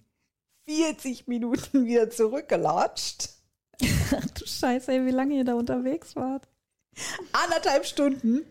[0.68, 3.30] 40 Minuten wieder zurückgelatscht.
[3.82, 6.46] Ach du Scheiße, ey, wie lange ihr da unterwegs wart.
[7.32, 8.44] anderthalb Stunden,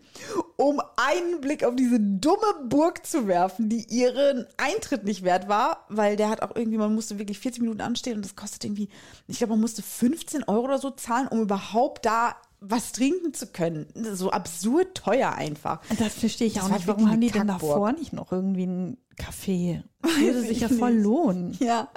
[0.56, 5.84] um einen Blick auf diese dumme Burg zu werfen, die ihren Eintritt nicht wert war,
[5.90, 8.88] weil der hat auch irgendwie, man musste wirklich 40 Minuten anstehen und das kostet irgendwie,
[9.26, 13.46] ich glaube, man musste 15 Euro oder so zahlen, um überhaupt da was trinken zu
[13.48, 13.86] können.
[14.14, 15.80] So absurd teuer einfach.
[15.98, 16.88] Das verstehe ich Das auch nicht.
[16.88, 17.70] Warum haben die eine denn Kackburg.
[17.70, 19.82] davor nicht noch irgendwie ein Kaffee.
[20.00, 21.56] Das würde sich ja voll lohnen.
[21.60, 21.90] Ja.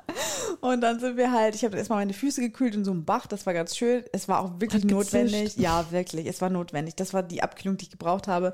[0.59, 3.27] Und dann sind wir halt, ich habe erstmal meine Füße gekühlt in so einem Bach,
[3.27, 4.03] das war ganz schön.
[4.11, 5.55] Es war auch wirklich notwendig.
[5.57, 6.95] Ja, wirklich, es war notwendig.
[6.95, 8.53] Das war die Abkühlung, die ich gebraucht habe.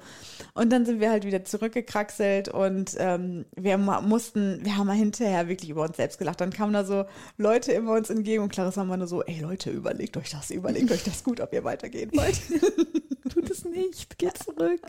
[0.53, 5.47] Und dann sind wir halt wieder zurückgekraxelt und ähm, wir mussten, wir haben mal hinterher
[5.47, 6.41] wirklich über uns selbst gelacht.
[6.41, 7.05] Dann kamen da so
[7.38, 10.91] Leute immer uns entgegen und Clarissa war nur so, ey Leute, überlegt euch das, überlegt
[10.91, 12.39] euch das gut, ob ihr weitergehen wollt.
[13.30, 14.82] Tut es nicht, geh zurück.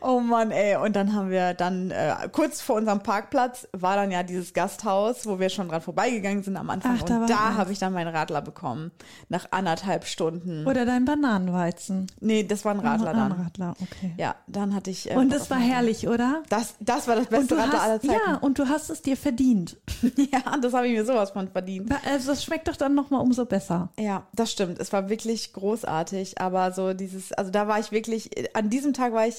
[0.00, 0.76] Oh Mann, ey.
[0.76, 5.26] Und dann haben wir dann, äh, kurz vor unserem Parkplatz war dann ja dieses Gasthaus,
[5.26, 6.98] wo wir schon dran vorbeigegangen sind am Anfang.
[7.00, 8.90] Ach, da und da habe ich dann meinen Radler bekommen.
[9.28, 10.66] Nach anderthalb Stunden.
[10.66, 12.06] Oder dein Bananenweizen.
[12.20, 13.32] nee, das war ein Radler Ah, ein dann.
[13.32, 14.14] Radler, okay.
[14.16, 15.10] Ja, dann hatte ich.
[15.10, 16.42] äh, Und das war herrlich, oder?
[16.48, 18.20] Das, das war das beste Radler aller hast, Zeiten.
[18.26, 19.76] ja, und du hast es dir verdient.
[20.32, 21.90] Ja, das habe ich mir sowas von verdient.
[22.10, 23.90] Also das schmeckt doch dann nochmal umso besser.
[23.98, 24.78] Ja, das stimmt.
[24.78, 29.12] Es war wirklich großartig, aber so dieses, also da war ich wirklich, an diesem Tag
[29.12, 29.31] war ich,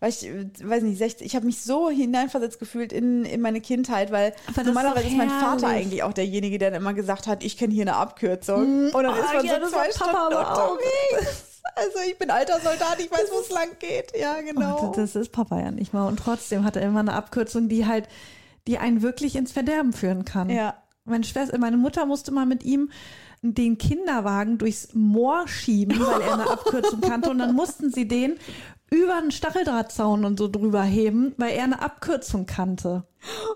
[0.00, 3.60] war ich, äh, weiß nicht, 60, ich habe mich so hineinversetzt gefühlt in, in meine
[3.60, 7.26] Kindheit, weil ist normalerweise doch ist mein Vater eigentlich auch derjenige, der dann immer gesagt
[7.26, 8.90] hat, ich kenne hier eine Abkürzung.
[8.92, 11.44] Und dann Oh, ist man ja, so zwei Stunden unterwegs.
[11.76, 14.12] Also ich bin alter Soldat, ich weiß, wo es lang geht.
[14.16, 14.78] Ja, genau.
[14.80, 16.06] Und das ist Papa ja nicht mal.
[16.06, 18.06] Und trotzdem hat er immer eine Abkürzung, die halt,
[18.68, 20.50] die einen wirklich ins Verderben führen kann.
[20.50, 20.74] Ja.
[21.04, 22.90] Meine Schwester, meine Mutter musste mal mit ihm
[23.42, 27.30] den Kinderwagen durchs Moor schieben, weil er eine Abkürzung kannte.
[27.30, 28.36] Und dann mussten sie den
[28.90, 33.04] über einen Stacheldrahtzaun und so drüber heben, weil er eine Abkürzung kannte.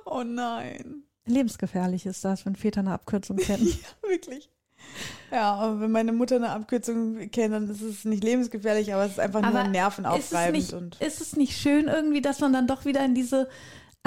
[0.04, 1.02] Oh nein.
[1.26, 3.72] Lebensgefährlich ist das, wenn Väter eine Abkürzung kennen.
[4.02, 4.50] Wirklich.
[5.30, 9.12] Ja, aber wenn meine Mutter eine Abkürzung kennt, dann ist es nicht lebensgefährlich, aber es
[9.12, 10.56] ist einfach nur ist es, nervenaufreibend.
[10.56, 13.48] nicht, und ist es nicht schön irgendwie, dass man dann doch wieder in diese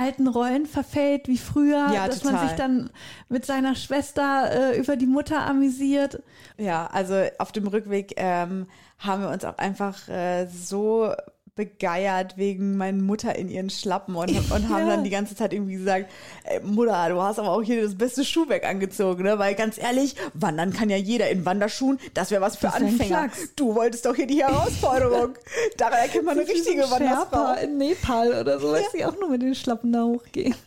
[0.01, 2.47] alten Rollen verfällt wie früher, Ja, dass man total.
[2.47, 2.89] sich dann
[3.29, 6.21] mit seiner Schwester äh, über die Mutter amüsiert.
[6.57, 8.67] Ja, also auf dem Rückweg ähm,
[8.99, 11.13] haben wir uns auch einfach äh, so
[11.55, 14.95] begeiert wegen meiner Mutter in ihren Schlappen und, und haben Ja.
[14.95, 16.09] dann die ganze Zeit irgendwie gesagt,
[16.45, 19.37] ey, Mutter, du hast aber auch hier das beste Schuhwerk angezogen, ne?
[19.37, 22.85] Weil ganz ehrlich, wandern kann ja jeder in Wanderschuhen, das wäre was für Das ein
[22.87, 23.29] Anfänger.
[23.55, 25.35] Du wolltest doch hier die Herausforderung.
[25.77, 27.53] Daran erkennt man eine richtige Wandersfrau.
[27.61, 30.55] in Nepal oder so, dass sie auch nur mit den Schlappen da hochgehen.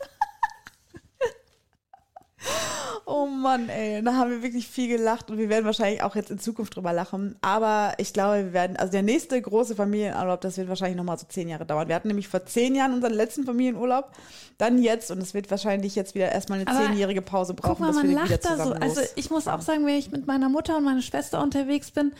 [3.06, 6.30] Oh Mann, ey, da haben wir wirklich viel gelacht und wir werden wahrscheinlich auch jetzt
[6.30, 7.36] in Zukunft drüber lachen.
[7.42, 11.26] Aber ich glaube, wir werden, also der nächste große Familienurlaub, das wird wahrscheinlich nochmal so
[11.28, 11.88] zehn Jahre dauern.
[11.88, 14.10] Wir hatten nämlich vor zehn Jahren unseren letzten Familienurlaub,
[14.56, 17.82] dann jetzt und es wird wahrscheinlich jetzt wieder erstmal eine Aber zehnjährige Pause Guck brauchen,
[17.82, 18.72] mal, bis man wir wieder lacht da so.
[18.72, 22.12] Also ich muss auch sagen, wenn ich mit meiner Mutter und meiner Schwester unterwegs bin,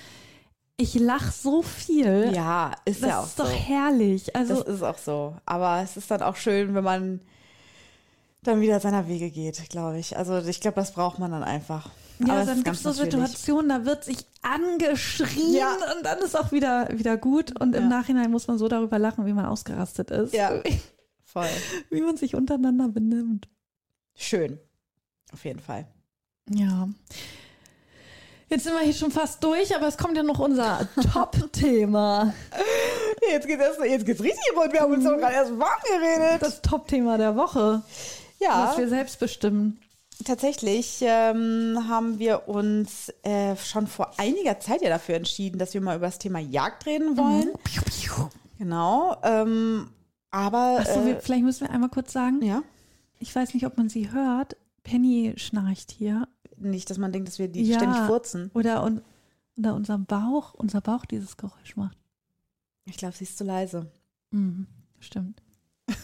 [0.77, 2.33] ich lache so viel.
[2.35, 3.45] ja, ist das ja auch ist so.
[3.45, 4.35] doch herrlich.
[4.35, 5.37] Also Das ist auch so.
[5.47, 7.21] Aber es ist dann auch schön, wenn man
[8.47, 10.17] dann wieder seiner Wege geht, glaube ich.
[10.17, 11.91] Also ich glaube, das braucht man dann einfach.
[12.21, 12.93] Ja, Aber es dann gibt es so.
[12.93, 15.73] Situationen, da wird sich angeschrien Ja.
[15.97, 17.59] und dann ist auch wieder, wieder gut.
[17.61, 17.89] Und im Ja.
[17.89, 20.33] Nachhinein muss man so darüber lachen, wie man ausgerastet ist.
[20.35, 20.53] Ja.
[21.25, 21.49] Voll.
[21.91, 23.49] Wie man sich untereinander benimmt.
[24.15, 24.61] Schön.
[25.33, 25.89] Auf jeden Fall.
[26.49, 26.89] Ja.
[28.49, 32.33] Jetzt sind wir hier schon fast durch, aber es kommt ja noch unser Top-Thema.
[33.33, 34.73] Jetzt jetzt geht's richtig rund.
[34.73, 36.43] Wir haben uns doch gerade erst warm geredet.
[36.43, 37.83] Das Top-Thema der Woche,
[38.45, 39.79] ja, was wir selbst bestimmen.
[40.25, 45.81] tatsächlich ähm, haben wir uns äh, schon vor einiger Zeit ja dafür entschieden, dass wir
[45.81, 47.51] mal über das Thema Jagd reden wollen.
[48.59, 49.17] Genau.
[49.23, 49.89] Ähm,
[50.31, 52.63] aber Achso, äh, vielleicht müssen wir einmal kurz sagen, ja,
[53.19, 54.57] ich weiß nicht, ob man sie hört.
[54.83, 56.29] Penny schnarcht hier.
[56.59, 57.77] nicht, dass man denkt, dass wir die Ja.
[57.79, 58.51] ständig furzen.
[58.55, 59.03] Oder un
[59.57, 61.97] unter unserem Bauch, unser Bauch dieses Geräusch macht.
[62.87, 63.87] Ich glaube, sie ist zu leise.
[64.33, 64.67] Mhm,
[64.99, 65.41] stimmt.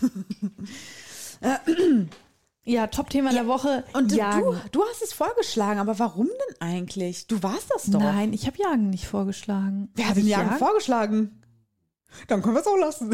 [2.71, 3.85] ja, Top-Thema der Woche.
[3.93, 4.41] Und du, Jagen.
[4.43, 7.27] du, du hast es vorgeschlagen, aber warum denn eigentlich?
[7.27, 8.01] Du warst das doch.
[8.01, 9.91] Nein, ich habe Jagen nicht vorgeschlagen.
[9.95, 11.43] Wer hat denn Jagen vorgeschlagen?
[12.29, 13.11] Dann können wir es auch lassen.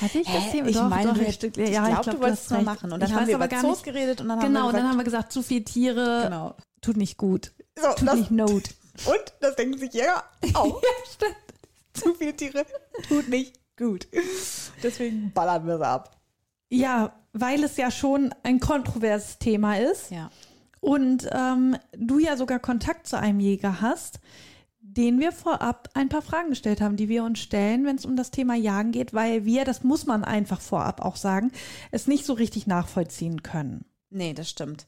[0.00, 0.68] Hatte ich das Thema?
[0.68, 2.62] ich Doch, meine, doch, du, ich, ich ja, glaube, ich glaub, du wolltest es mal
[2.62, 2.92] machen.
[2.92, 3.84] Und dann ich haben wir aber über gar Zoos nicht.
[3.84, 6.20] geredet und dann Genau, haben wir und dann gesagt, haben wir gesagt, zu viel Tiere
[6.24, 6.56] genau.
[6.80, 7.52] tut nicht gut.
[7.78, 8.62] So, Tut das, nicht not.
[9.06, 10.24] und das denken sich Jäger
[10.54, 10.66] auch.
[10.82, 11.36] ja, stimmt.
[11.94, 12.64] Zu viele Tiere
[13.08, 14.06] tut nicht gut.
[14.82, 16.21] Deswegen ballern wir sie ab.
[16.74, 20.30] Ja, weil es ja schon ein kontroverses Thema ist Ja.
[20.80, 24.20] und ähm, du ja sogar Kontakt zu einem Jäger hast,
[24.80, 28.16] den wir vorab ein paar Fragen gestellt haben, die wir uns stellen, wenn es um
[28.16, 31.50] das Thema Jagen geht, weil wir, das muss man einfach vorab auch sagen,
[31.90, 33.84] es nicht so richtig nachvollziehen können.
[34.10, 34.86] Nee, das stimmt.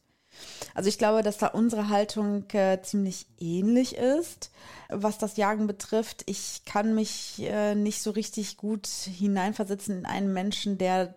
[0.74, 4.50] Also ich glaube, dass da unsere Haltung äh, ziemlich ähnlich ist,
[4.88, 6.24] was das Jagen betrifft.
[6.26, 11.14] Ich kann mich äh, nicht so richtig gut hineinversetzen in einen Menschen, der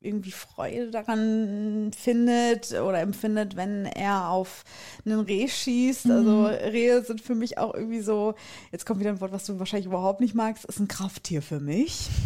[0.00, 4.64] irgendwie Freude daran findet oder empfindet, wenn er auf
[5.04, 6.10] einen Reh schießt.
[6.10, 8.34] Also Rehe sind für mich auch irgendwie so,
[8.72, 11.60] jetzt kommt wieder ein Wort, was du wahrscheinlich überhaupt nicht magst, ist ein Krafttier für
[11.60, 12.08] mich.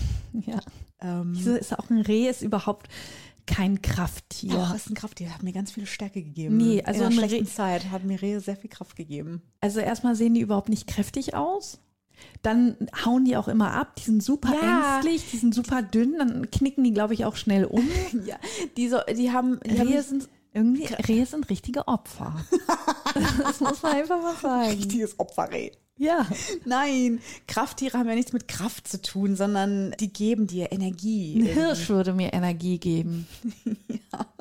[0.47, 0.61] Ja.
[1.03, 2.87] Ähm, Wieso ist auch ein Reh ist überhaupt
[3.47, 4.53] kein Krafttier?
[4.53, 6.57] Doch, ist ein Krafttier, hat mir ganz viel Stärke gegeben.
[6.57, 9.43] Nee, also in einer schlechten Reh- Zeit hat mir Rehe sehr viel Kraft gegeben.
[9.61, 11.81] Also erstmal sehen die überhaupt nicht kräftig aus.
[12.43, 14.95] Dann hauen die auch immer ab, die sind super Ja.
[14.97, 17.87] ängstlich, die sind super dünn, dann knicken die, glaube ich, auch schnell um.
[18.27, 18.37] Ja,
[18.77, 22.35] die, so, die haben, die haben Rehe sind irgendwie, Rehe sind richtige Opfer.
[23.43, 24.71] das muss man einfach mal sagen.
[24.71, 25.71] richtiges Opferreh.
[25.99, 26.27] Ja.
[26.65, 31.37] Nein, Krafttiere haben ja nichts mit Kraft zu tun, sondern die geben dir Energie.
[31.39, 33.27] Ein Hirsch würde mir Energie geben.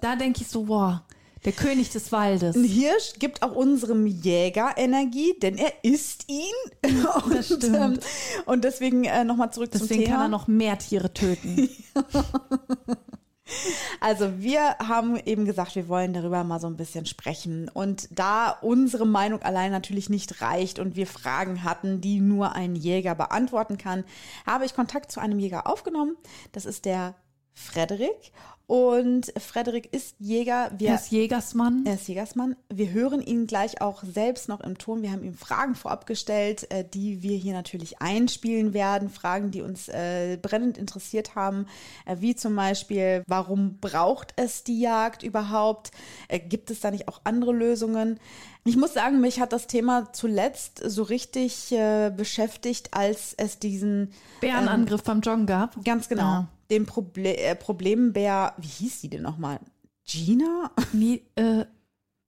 [0.01, 0.99] Da denke ich so, wow,
[1.45, 2.55] der König des Waldes.
[2.55, 6.45] Ein Hirsch gibt auch unserem Jäger Energie, denn er isst ihn.
[7.25, 8.05] Und, Das stimmt.
[8.45, 10.15] und deswegen äh, nochmal zurück zum Deswegen Thema.
[10.15, 11.69] kann er noch mehr Tiere töten.
[13.99, 17.67] Also wir haben eben gesagt, wir wollen darüber mal so ein bisschen sprechen.
[17.67, 22.75] Und da unsere Meinung allein natürlich nicht reicht und wir Fragen hatten, die nur ein
[22.75, 24.03] Jäger beantworten kann,
[24.45, 26.15] habe ich Kontakt zu einem Jäger aufgenommen.
[26.51, 27.15] Das ist der
[27.53, 28.31] Frederik.
[28.69, 30.69] Und Frederik ist Jäger.
[30.77, 31.81] Wir, Er ist Jägersmann.
[31.87, 32.55] er ist Jägersmann.
[32.71, 35.01] Wir hören ihn gleich auch selbst noch im Ton.
[35.01, 39.09] Wir haben ihm Fragen vorab gestellt, äh, die wir hier natürlich einspielen werden.
[39.09, 41.65] Fragen, die uns äh, brennend interessiert haben,
[42.05, 45.89] äh, wie zum Beispiel, warum braucht es die Jagd überhaupt?
[46.27, 48.19] Äh, gibt es da nicht auch andere Lösungen?
[48.65, 54.11] Ich muss sagen, mich hat das Thema zuletzt so richtig äh, beschäftigt, als es diesen
[54.41, 55.83] Bärenangriff beim Joggen gab.
[55.83, 56.47] ganz genau Ja.
[56.69, 59.59] Den Proble äh, Problembär, wie hieß die denn nochmal?
[60.05, 60.71] Gina?
[60.93, 61.65] Nee, äh,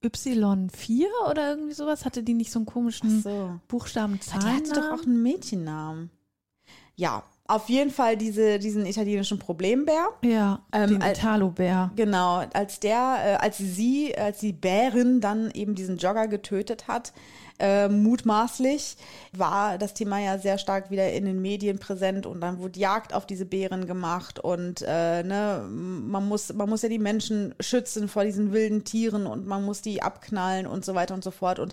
[0.04, 2.04] Y4 oder irgendwie sowas?
[2.04, 3.58] Hatte die nicht so einen komischen So.
[3.68, 6.10] Buchstaben Die hatte doch auch einen Mädchennamen.
[6.96, 10.08] Ja, auf jeden Fall diese, diesen italienischen Problembär.
[10.22, 11.90] Ja, Ähm, den al- Italo-Bär.
[11.96, 17.12] Genau, als der, äh, als sie, als die Bärin dann eben diesen Jogger getötet hat,
[17.62, 18.96] äh, mutmaßlich,
[19.32, 23.14] war das Thema ja sehr stark wieder in den Medien präsent und dann wurde Jagd
[23.14, 28.08] auf diese Bären gemacht und äh, ne, man muss, man muss ja die Menschen schützen
[28.08, 31.60] vor diesen wilden Tieren und man muss die abknallen und so weiter und so fort.
[31.60, 31.72] Und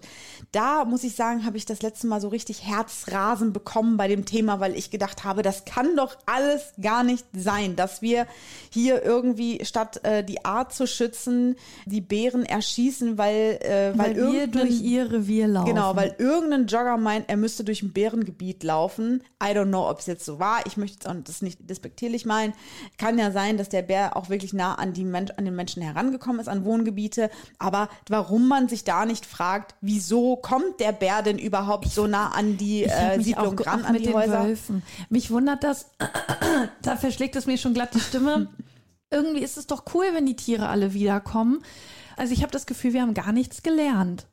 [0.51, 4.25] da muss ich sagen, habe ich das letzte Mal so richtig Herzrasen bekommen bei dem
[4.25, 8.27] Thema, weil ich gedacht habe, das kann doch alles gar nicht sein, dass wir
[8.69, 11.55] hier irgendwie statt äh, die Art zu schützen,
[11.87, 15.67] die Bären erschießen, weil, äh, weil, Weil wir durch ihr Revier laufen.
[15.67, 19.23] Genau, weil irgendein Jogger meint, er müsste durch ein Bärengebiet laufen.
[19.41, 20.65] I don't know, ob es jetzt so war.
[20.65, 22.53] Ich möchte jetzt auch das nicht despektierlich meinen.
[22.97, 25.81] Kann ja sein, dass der Bär auch wirklich nah an, die Men an den Menschen
[25.81, 27.29] herangekommen ist, an Wohngebiete.
[27.57, 32.29] Aber warum man sich da nicht fragt, wieso kommt der Bär denn überhaupt so nah
[32.29, 34.43] an die äh, Siedlung auch, ran, an die Häuser?
[34.45, 34.83] Wölfen.
[35.09, 35.91] Mich wundert das,
[36.81, 38.49] da verschlägt es mir schon glatt die Stimme.
[39.11, 41.63] Irgendwie ist es doch cool, wenn die Tiere alle wiederkommen.
[42.15, 44.27] Also ich habe das Gefühl, wir haben gar nichts gelernt.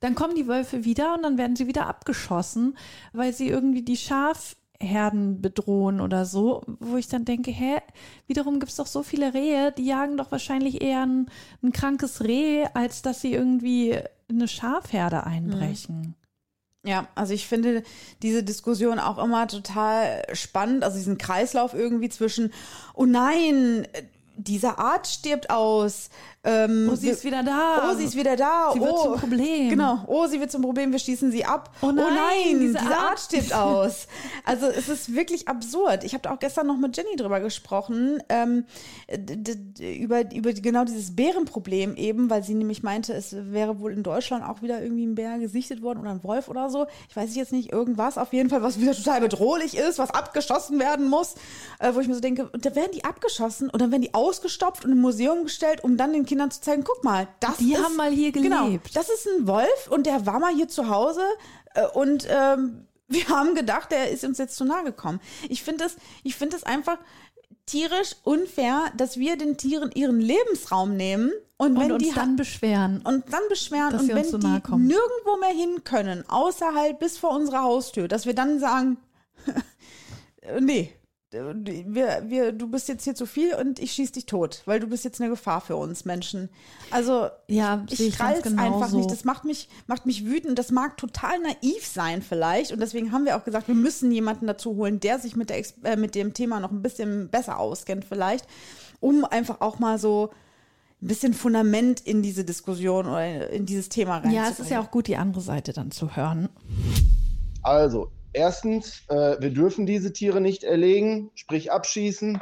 [0.00, 2.76] Dann kommen die Wölfe wieder und dann werden sie wieder abgeschossen,
[3.12, 7.78] weil sie irgendwie die Schafherden bedrohen oder so, wo ich dann denke, hä,
[8.26, 11.30] wiederum gibt es doch so viele Rehe, die jagen doch wahrscheinlich eher ein,
[11.62, 16.14] ein krankes Reh, als dass sie irgendwie eine Schafherde einbrechen.
[16.86, 17.82] Ja, also ich finde
[18.22, 22.52] diese Diskussion auch immer total spannend, also diesen Kreislauf irgendwie zwischen,
[22.94, 23.88] oh nein,
[24.36, 26.10] diese Art stirbt aus.
[26.46, 27.90] Ähm, Oh, sie ist wieder da.
[27.90, 28.70] Oh, sie ist wieder da.
[28.72, 29.68] Sie wird oh, zum Problem.
[29.68, 30.04] Genau.
[30.06, 30.92] Oh, sie wird zum Problem.
[30.92, 31.70] Wir schießen sie ab.
[31.82, 33.10] Oh nein, diese, diese Art.
[33.10, 34.06] Art stirbt aus.
[34.44, 36.04] Also es ist wirklich absurd.
[36.04, 38.64] Ich habe da auch gestern noch mit Jenny drüber gesprochen ähm,
[39.80, 44.44] über über genau dieses Bärenproblem eben, weil sie nämlich meinte, es wäre wohl in Deutschland
[44.44, 46.86] auch wieder irgendwie ein Bär gesichtet worden oder ein Wolf oder so.
[47.08, 48.18] Ich weiß jetzt nicht irgendwas.
[48.18, 51.34] Auf jeden Fall, was wieder total bedrohlich ist, was abgeschossen werden muss,
[51.80, 54.14] äh, wo ich mir so denke, und da werden die abgeschossen und dann werden die
[54.14, 57.72] ausgestopft und im Museum gestellt, um dann den Kindern zu zeigen, guck mal, das Die
[57.74, 58.94] ist, haben mal hier Genau, gelebt.
[58.96, 61.22] das ist ein Wolf und der war mal hier zu Hause
[61.74, 65.20] äh, und ähm, wir haben gedacht, der ist uns jetzt zu nahe gekommen.
[65.48, 66.98] Ich finde das, ich finde das einfach
[67.66, 72.36] tierisch unfair, dass wir den Tieren ihren Lebensraum nehmen und wenn und uns die dann
[72.36, 73.00] beschweren.
[73.04, 74.86] und dann beschweren Dass und sie wenn uns so die kommen.
[74.86, 78.98] nirgendwo mehr hin können, außerhalb bis vor unserer Haustür, dass wir dann sagen,
[80.42, 80.92] äh, nee,
[81.44, 84.86] wir, wir, du bist jetzt hier zu viel und ich schieß dich tot, weil du
[84.86, 86.48] bist jetzt eine Gefahr für uns Menschen.
[86.90, 88.96] Also Ja, ich ich ganz krall's einfach genauso.
[88.98, 89.10] nicht.
[89.10, 90.58] Das macht mich, macht mich wütend.
[90.58, 92.72] Das mag total naiv sein vielleicht.
[92.72, 95.62] Und deswegen haben wir auch gesagt, wir müssen jemanden dazu holen, der sich mit, der,
[95.84, 98.46] äh, mit dem Thema noch ein bisschen besser auskennt vielleicht,
[99.00, 100.30] um einfach auch mal so
[101.02, 104.44] ein bisschen Fundament in diese Diskussion oder in dieses Thema reinzubringen.
[104.44, 106.48] Ja, es ist ja auch gut, die andere Seite dann zu hören.
[107.62, 112.40] Also, erstens, äh, wir dürfen diese Tiere nicht erlegen, sprich abschießen,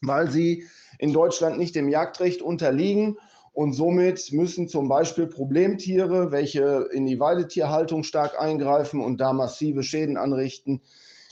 [0.00, 0.66] weil sie
[0.98, 3.18] in Deutschland nicht dem Jagdrecht unterliegen.
[3.52, 9.82] Und somit müssen zum Beispiel Problemtiere, welche in die Weidetierhaltung stark eingreifen und da massive
[9.82, 10.80] Schäden anrichten,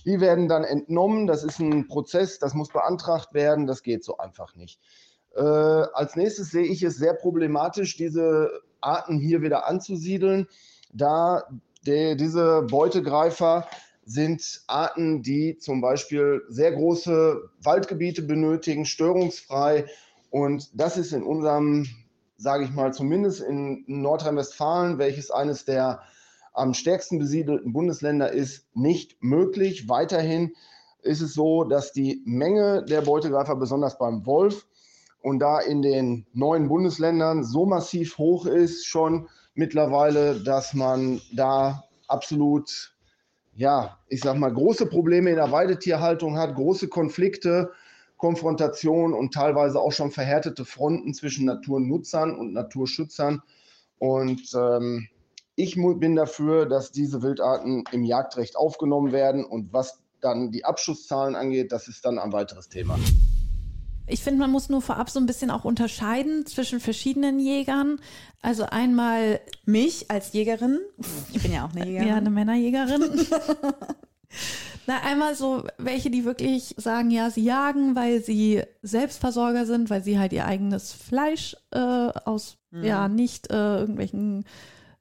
[0.04, 1.26] Die werden dann entnommen.
[1.26, 3.66] Das ist ein Prozess, das muss beantragt werden.
[3.66, 4.80] Das geht so einfach nicht.
[5.34, 10.46] Äh, als nächstes sehe ich es sehr problematisch, diese Arten hier wieder anzusiedeln,
[10.92, 11.42] da
[11.86, 13.66] der, diese Beutegreifer
[14.06, 19.86] sind Arten, die zum Beispiel sehr große Waldgebiete benötigen, störungsfrei.
[20.30, 21.86] Und das ist in unserem,
[22.36, 26.02] sage ich mal, zumindest in Nordrhein-Westfalen, welches eines der
[26.54, 29.88] am stärksten besiedelten Bundesländer ist, nicht möglich.
[29.88, 30.54] Weiterhin
[31.02, 34.66] ist es so, dass die Menge der Beutegreifer, besonders beim Wolf,
[35.20, 41.82] und da in den neuen Bundesländern so massiv hoch ist schon mittlerweile, dass man da
[42.06, 42.95] absolut
[43.56, 47.72] ja, ich sag mal, große Probleme in der Weidetierhaltung hat, große Konflikte,
[48.18, 53.42] Konfrontation und teilweise auch schon verhärtete Fronten zwischen Naturnutzern und Naturschützern.
[53.98, 55.08] Und ähm,
[55.54, 59.44] ich bin dafür, dass diese Wildarten im Jagdrecht aufgenommen werden.
[59.44, 62.98] Und was dann die Abschusszahlen angeht, das ist dann ein weiteres Thema.
[64.06, 68.00] Ich finde, man muss nur vorab so ein bisschen auch unterscheiden zwischen verschiedenen Jägern.
[68.40, 70.78] Also einmal mich als Jägerin.
[71.32, 72.08] Ich bin ja auch eine Jägerin.
[72.08, 73.02] Ja, eine Männerjägerin.
[74.86, 80.04] Na, einmal so welche, die wirklich sagen, ja, sie jagen, weil sie Selbstversorger sind, weil
[80.04, 82.84] sie halt ihr eigenes Fleisch äh, aus, mhm.
[82.84, 84.44] ja, nicht äh, irgendwelchen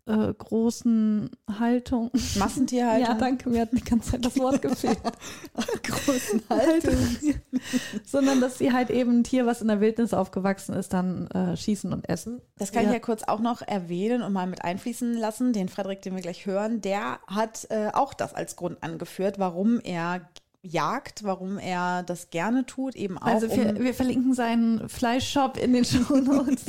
[0.07, 1.29] äh, großen
[1.59, 2.11] Haltung.
[2.37, 3.07] Massentierhaltung?
[3.07, 4.99] ja, danke, mir hat die ganze Zeit das Wort gefehlt.
[5.83, 6.95] großen Haltung.
[8.05, 11.57] Sondern, dass sie halt eben ein Tier, was in der Wildnis aufgewachsen ist, dann äh,
[11.57, 12.41] schießen und essen.
[12.57, 12.89] Das kann ja.
[12.89, 15.53] ich ja kurz auch noch erwähnen und mal mit einfließen lassen.
[15.53, 19.79] Den Frederik, den wir gleich hören, der hat äh, auch das als Grund angeführt, warum
[19.79, 20.21] er
[20.61, 23.25] jagt, warum er das gerne tut, eben auch.
[23.25, 26.65] Also wir, um wir verlinken seinen Fleischshop in den Show Notes.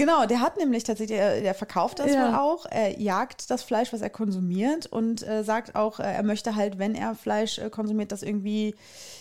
[0.00, 2.28] Genau, der hat nämlich tatsächlich, der, der verkauft das ja.
[2.28, 2.64] wohl auch.
[2.70, 6.78] Er jagt das Fleisch, was er konsumiert und äh, sagt auch, äh, er möchte halt,
[6.78, 8.74] wenn er Fleisch äh, konsumiert, das irgendwie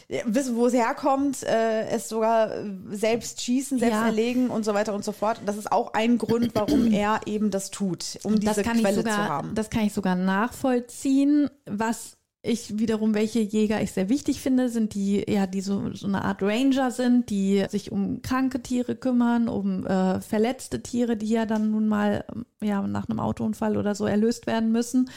[0.07, 4.05] äh, wissen, wo es herkommt, äh, es sogar äh, selbst schießen, selbst ja.
[4.05, 5.39] erlegen und so weiter und so fort.
[5.39, 9.15] Und das ist auch ein Grund, warum er eben das tut, um diese Quelle sogar,
[9.15, 9.55] zu haben.
[9.55, 11.49] Das kann ich sogar nachvollziehen.
[11.65, 16.07] Was ich wiederum, welche Jäger ich sehr wichtig finde, sind die, ja, die so, so
[16.07, 21.27] eine Art Ranger sind, die sich um kranke Tiere kümmern, um äh, verletzte Tiere, die
[21.27, 22.23] ja dann nun mal
[22.61, 25.09] ja, nach einem Autounfall oder so erlöst werden müssen.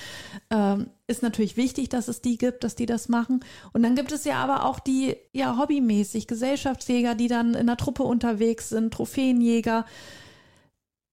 [0.50, 3.44] Ähm, ist natürlich wichtig, dass es die gibt, dass die das machen.
[3.72, 7.76] Und dann gibt es ja aber auch die, ja, hobbymäßig Gesellschaftsjäger, die dann in der
[7.76, 9.86] Truppe unterwegs sind, Trophäenjäger.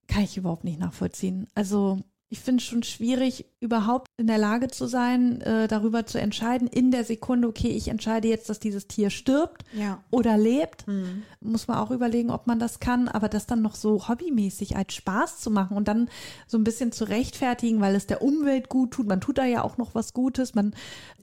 [0.08, 1.46] Kann ich überhaupt nicht nachvollziehen.
[1.54, 2.00] Also
[2.32, 6.68] ich finde es schon schwierig, überhaupt in der Lage zu sein, äh, darüber zu entscheiden,
[6.68, 9.98] in der Sekunde, okay, ich entscheide jetzt, dass dieses Tier stirbt ja.
[10.10, 10.86] oder lebt.
[10.86, 11.24] Mhm.
[11.40, 14.94] Muss man auch überlegen, ob man das kann, aber das dann noch so hobbymäßig als
[14.94, 16.08] Spaß zu machen und dann
[16.46, 19.08] so ein bisschen zu rechtfertigen, weil es der Umwelt gut tut.
[19.08, 20.72] Man tut da ja auch noch was Gutes, man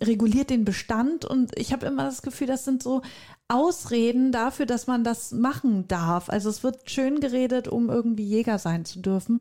[0.03, 3.01] reguliert den Bestand und ich habe immer das Gefühl, das sind so
[3.47, 6.29] Ausreden dafür, dass man das machen darf.
[6.29, 9.39] Also es wird schön geredet, um irgendwie Jäger sein zu dürfen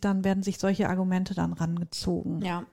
[0.00, 2.42] dann werden sich solche Argumente dann rangezogen.
[2.42, 2.64] Ja.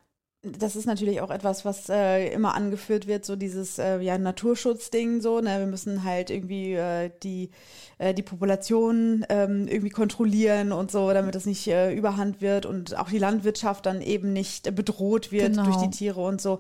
[0.48, 5.20] Das ist natürlich auch etwas, was äh, immer angeführt wird, so dieses äh, ja, Naturschutzding
[5.20, 5.40] so.
[5.40, 5.58] Ne?
[5.58, 7.50] Wir müssen halt irgendwie äh, die,
[7.98, 12.96] äh, die Population ähm, irgendwie kontrollieren und so, damit es nicht äh, überhand wird und
[12.96, 15.64] auch die Landwirtschaft dann eben nicht bedroht wird genau.
[15.64, 16.60] durch die Tiere und so.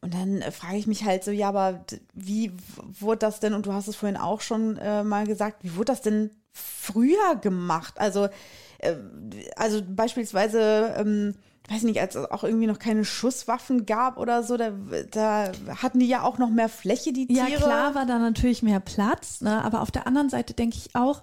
[0.00, 1.84] Und dann äh, frage ich mich halt so, ja, aber
[2.14, 2.52] wie
[2.98, 6.00] wurde das denn, und du hast es vorhin auch schon mal gesagt, wie wurde das
[6.00, 7.94] denn früher gemacht?
[7.98, 8.28] Also
[9.56, 11.34] also beispielsweise, ähm,
[11.68, 14.72] weiß nicht, als es auch irgendwie noch keine Schusswaffen gab oder so, da,
[15.10, 15.52] da
[15.82, 17.50] hatten die ja auch noch mehr Fläche, die Tiere.
[17.50, 19.62] Ja, klar war da natürlich mehr Platz, ne?
[19.64, 21.22] aber auf der anderen Seite denke ich auch,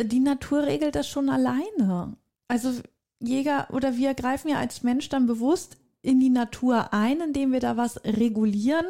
[0.00, 2.16] die Natur regelt das schon alleine.
[2.46, 2.72] Also
[3.20, 7.60] Jäger oder wir greifen ja als Mensch dann bewusst in die Natur ein, indem wir
[7.60, 8.86] da was regulieren,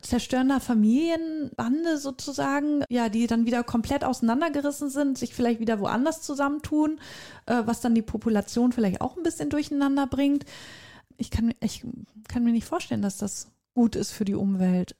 [0.00, 6.22] zerstören da Familienbande sozusagen, ja, die dann wieder komplett auseinandergerissen sind, sich vielleicht wieder woanders
[6.22, 7.00] zusammentun,
[7.46, 10.44] äh, was dann die Population vielleicht auch ein bisschen durcheinander bringt.
[11.16, 11.84] Ich kann, ich
[12.28, 14.96] kann mir nicht vorstellen, dass das gut ist für die Umwelt.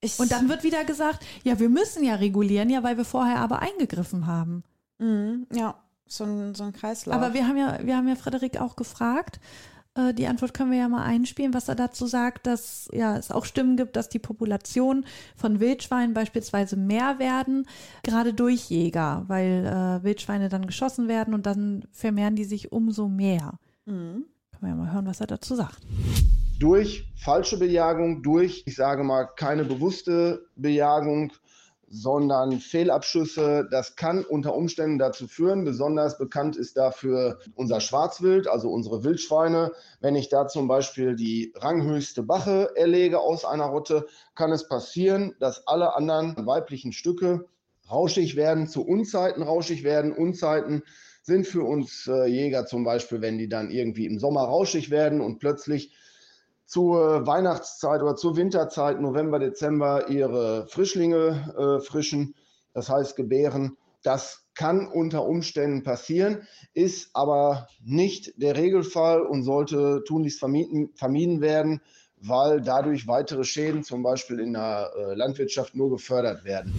[0.00, 3.38] Ich Und dann wird wieder gesagt, ja, wir müssen ja regulieren, ja, weil wir vorher
[3.38, 4.64] aber eingegriffen haben.
[4.98, 5.76] Mhm, ja,
[6.06, 7.14] so ein, so ein Kreislauf.
[7.14, 9.40] Aber wir haben ja, wir haben ja Frederik auch gefragt,
[9.94, 13.30] äh, die Antwort können wir ja mal einspielen, was er dazu sagt, dass ja, es
[13.30, 15.04] auch Stimmen gibt, dass die Population
[15.36, 17.66] von Wildschweinen beispielsweise mehr werden,
[18.02, 23.08] gerade durch Jäger, weil äh, Wildschweine dann geschossen werden und dann vermehren die sich umso
[23.08, 23.58] mehr.
[23.86, 24.24] Mhm.
[24.52, 25.78] Können wir ja mal hören, was er dazu sagt.
[26.58, 31.32] Durch falsche Bejagung, durch, ich sage mal, keine bewusste Bejagung,
[31.94, 33.68] sondern Fehlabschüsse.
[33.70, 39.72] Das kann unter Umständen dazu führen, besonders bekannt ist dafür unser Schwarzwild, also unsere Wildschweine.
[40.00, 45.34] Wenn ich da zum Beispiel die ranghöchste Bache erlege aus einer Rotte, kann es passieren,
[45.38, 47.46] dass alle anderen weiblichen Stücke
[47.88, 50.12] rauschig werden, zu Unzeiten rauschig werden.
[50.12, 50.82] Unzeiten
[51.22, 55.20] sind für uns äh, Jäger zum Beispiel, wenn die dann irgendwie im Sommer rauschig werden
[55.20, 55.92] und plötzlich
[56.66, 62.34] zur Weihnachtszeit oder zur Winterzeit, November, Dezember, ihre Frischlinge äh, frischen,
[62.72, 63.76] das heißt gebären.
[64.02, 71.40] Das kann unter Umständen passieren, ist aber nicht der Regelfall und sollte tunlichst vermieden, vermieden
[71.40, 71.80] werden,
[72.16, 76.72] weil dadurch weitere Schäden zum Beispiel in der äh, Landwirtschaft nur gefördert werden.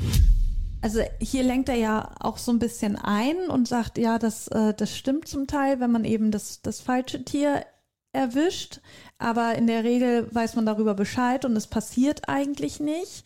[0.81, 4.73] Also hier lenkt er ja auch so ein bisschen ein und sagt, ja, das, äh,
[4.75, 7.65] das stimmt zum Teil, wenn man eben das, das falsche Tier
[8.13, 8.81] erwischt.
[9.17, 13.25] Aber in der Regel weiß man darüber Bescheid und es passiert eigentlich nicht,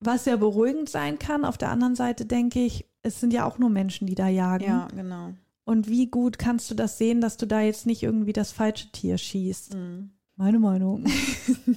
[0.00, 1.44] was ja beruhigend sein kann.
[1.44, 4.64] Auf der anderen Seite denke ich, es sind ja auch nur Menschen, die da jagen.
[4.64, 5.32] Ja, genau.
[5.64, 8.90] Und wie gut kannst du das sehen, dass du da jetzt nicht irgendwie das falsche
[8.92, 9.74] Tier schießt?
[9.74, 10.10] Mhm.
[10.36, 11.04] Meine Meinung.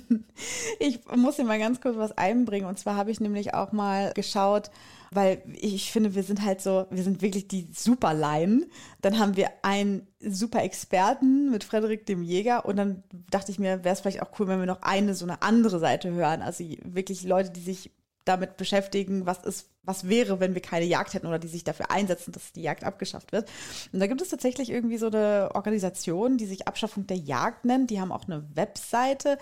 [0.79, 2.67] ich muss dir mal ganz kurz was einbringen.
[2.67, 4.71] Und zwar habe ich nämlich auch mal geschaut,
[5.11, 8.65] weil ich finde, wir sind halt so, wir sind wirklich die Superlaien.
[9.01, 13.83] Dann haben wir einen super Experten mit Frederik dem Jäger und dann dachte ich mir,
[13.83, 16.41] wäre es vielleicht auch cool, wenn wir noch eine so eine andere Seite hören.
[16.41, 17.91] Also wirklich Leute, die sich
[18.27, 21.91] damit beschäftigen, was ist, was wäre, wenn wir keine Jagd hätten oder die sich dafür
[21.91, 23.49] einsetzen, dass die Jagd abgeschafft wird.
[23.91, 27.89] Und da gibt es tatsächlich irgendwie so eine Organisation, die sich Abschaffung der Jagd nennt.
[27.89, 29.37] Die haben auch eine Webseite.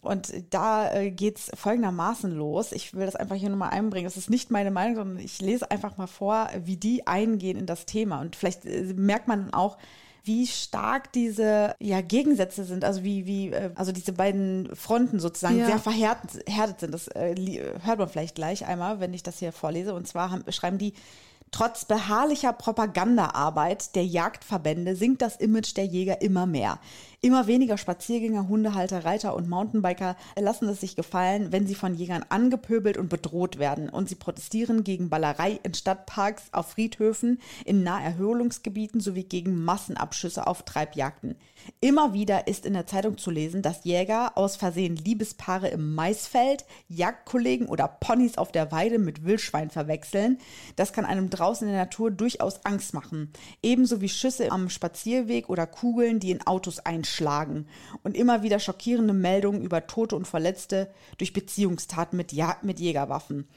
[0.00, 2.72] Und da äh, geht es folgendermaßen los.
[2.72, 4.06] Ich will das einfach hier nochmal einbringen.
[4.06, 7.66] Das ist nicht meine Meinung, sondern ich lese einfach mal vor, wie die eingehen in
[7.66, 8.20] das Thema.
[8.20, 9.76] Und vielleicht äh, merkt man auch,
[10.30, 15.58] wie stark diese ja, Gegensätze sind, also wie, wie, äh, also diese beiden Fronten sozusagen
[15.58, 15.66] Ja.
[15.66, 16.94] sehr verhärtet sind.
[16.94, 17.34] Das äh,
[17.82, 19.92] hört man vielleicht gleich einmal, wenn ich das hier vorlese.
[19.92, 20.94] Und zwar haben, schreiben die,
[21.52, 26.78] Trotz beharrlicher Propagandaarbeit der Jagdverbände sinkt das Image der Jäger immer mehr.
[27.22, 32.24] Immer weniger Spaziergänger, Hundehalter, Reiter und Mountainbiker lassen es sich gefallen, wenn sie von Jägern
[32.30, 33.90] angepöbelt und bedroht werden.
[33.90, 40.62] Und sie protestieren gegen Ballerei in Stadtparks, auf Friedhöfen, in Naherholungsgebieten sowie gegen Massenabschüsse auf
[40.62, 41.36] Treibjagden.
[41.82, 46.64] Immer wieder ist in der Zeitung zu lesen, dass Jäger aus Versehen Liebespaare im Maisfeld,
[46.88, 50.38] Jagdkollegen oder Ponys auf der Weide mit Wildschwein verwechseln.
[50.76, 53.30] Das kann einem draußen in der Natur durchaus Angst machen.
[53.62, 57.09] Ebenso wie Schüsse am Spazierweg oder Kugeln, die in Autos einschlagen.
[58.02, 63.48] Und immer wieder schockierende Meldungen über Tote und Verletzte durch Beziehungstaten mit, ja mit Jägerwaffen.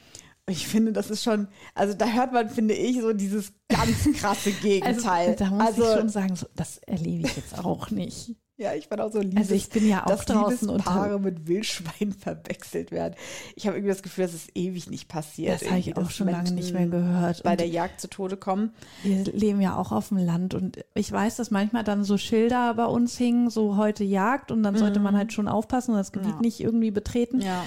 [0.46, 4.52] Ich finde, das ist schon, also da hört man, finde ich, so dieses ganz krasse
[4.62, 5.30] Gegenteil.
[5.30, 8.36] Also, da muss also, ich schon sagen, so, das erlebe ich jetzt auch nicht.
[8.56, 11.18] Ja, ich fand auch so Liebes, Also ich bin ja auch dass draußen Liebespaare unter-
[11.30, 13.14] mit Wildschwein verwechselt werden.
[13.56, 15.60] Ich habe irgendwie das Gefühl, dass es ewig nicht passiert.
[15.60, 17.42] Das habe ich auch schon lange nicht mehr gehört.
[17.42, 18.72] Bei Und der Jagd zu Tode kommen.
[19.02, 22.74] wir leben ja auch auf dem Land und ich weiß, dass manchmal dann so Schilder
[22.74, 26.12] bei uns hingen, so heute Jagd und dann sollte man halt schon aufpassen und das
[26.12, 26.40] Gebiet Ja.
[26.40, 27.40] nicht irgendwie betreten.
[27.40, 27.64] Ja.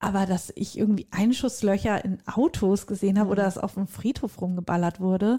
[0.00, 4.98] Aber dass ich irgendwie Einschusslöcher in Autos gesehen habe oder dass auf dem Friedhof rumgeballert
[4.98, 5.38] wurde,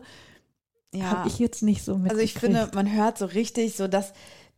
[0.93, 1.03] ja.
[1.11, 2.13] habe ich jetzt nicht so mitgekriegt.
[2.13, 4.13] Also ich finde, man hört so richtig, so dass,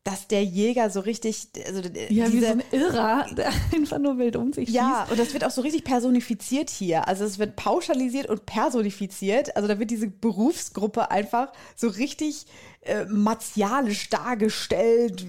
[0.05, 4.19] dass der Jäger so richtig, also ja, wie diese, so ein Irrer, der einfach nur
[4.19, 5.11] wild um sich Ja, schießt.
[5.11, 7.07] und das wird auch so richtig personifiziert hier.
[7.07, 9.55] Also es wird pauschalisiert und personifiziert.
[9.55, 12.45] Also da wird diese Berufsgruppe einfach so richtig
[12.81, 15.25] äh, martialisch dargestellt.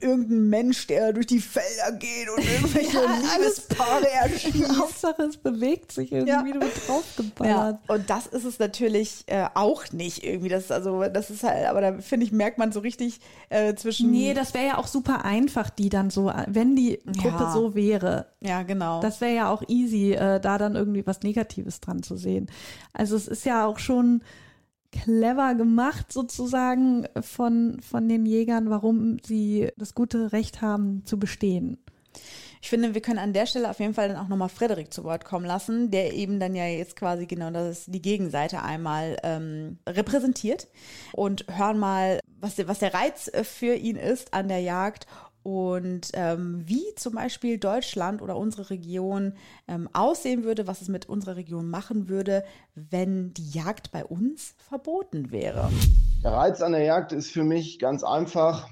[0.00, 4.78] Irgendein Mensch, der durch die Felder geht und irgendwelche Ja, Liebespaare erschießt.
[4.78, 6.42] Hauptsache es bewegt sich irgendwie, Ja.
[6.42, 7.78] du wird Ja, draufgeballert.
[7.88, 10.48] und das ist es natürlich äh, auch nicht irgendwie.
[10.48, 13.74] Das ist also, das ist halt, aber da finde ich, merkt man so richtig äh,
[13.74, 14.10] zwischen.
[14.10, 17.52] Nee, das wäre ja auch super einfach, die dann so, wenn die Gruppe Ja.
[17.52, 18.26] so wäre.
[18.40, 19.00] ja, genau.
[19.00, 22.50] Das wäre ja auch easy, äh, da dann irgendwie was Negatives dran zu sehen.
[22.92, 24.22] Also es ist ja auch schon
[24.92, 31.78] clever gemacht sozusagen von, von den Jägern, warum sie das gute Recht haben zu bestehen.
[32.62, 35.02] Ich finde, wir können an der Stelle auf jeden Fall dann auch nochmal Frederik zu
[35.04, 39.78] Wort kommen lassen, der eben dann ja jetzt quasi genau das die Gegenseite einmal ähm,
[39.88, 40.68] repräsentiert
[41.12, 45.06] und hören mal, was der, was der Reiz äh, für ihn ist an der Jagd
[45.42, 49.34] und ähm, wie zum Beispiel Deutschland oder unsere Region
[49.68, 54.54] ähm, aussehen würde, was es mit unserer Region machen würde, wenn die Jagd bei uns
[54.68, 55.70] verboten wäre.
[56.22, 58.68] Der Reiz an der Jagd ist für mich ganz einfach,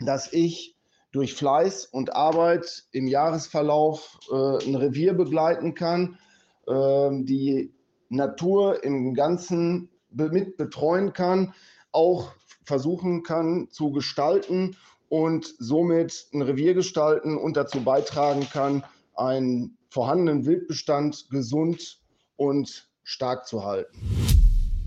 [0.00, 0.76] dass ich
[1.12, 6.18] durch Fleiß und Arbeit im Jahresverlauf äh, ein Revier begleiten kann,
[6.66, 7.72] ähm, die
[8.08, 11.54] Natur im Ganzen mit betreuen kann,
[11.90, 12.32] auch
[12.64, 14.76] versuchen kann zu gestalten
[15.12, 18.82] und somit ein Revier gestalten und dazu beitragen kann,
[19.14, 21.98] ein vorhandenen Wildbestand gesund
[22.36, 24.00] und stark zu halten.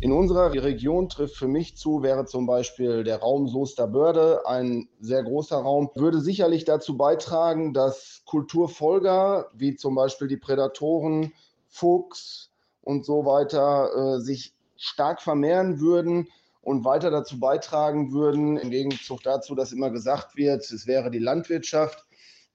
[0.01, 5.21] In unserer Region trifft für mich zu, wäre zum Beispiel der Raum Soesterbörde ein sehr
[5.21, 11.33] großer Raum, würde sicherlich dazu beitragen, dass Kulturfolger wie zum Beispiel die Prädatoren,
[11.67, 12.49] Fuchs
[12.81, 16.29] und so weiter äh, sich stark vermehren würden
[16.65, 21.19] und weiter dazu beitragen würden, im Gegenzug dazu, dass immer gesagt wird, es wäre die
[21.19, 22.03] Landwirtschaft,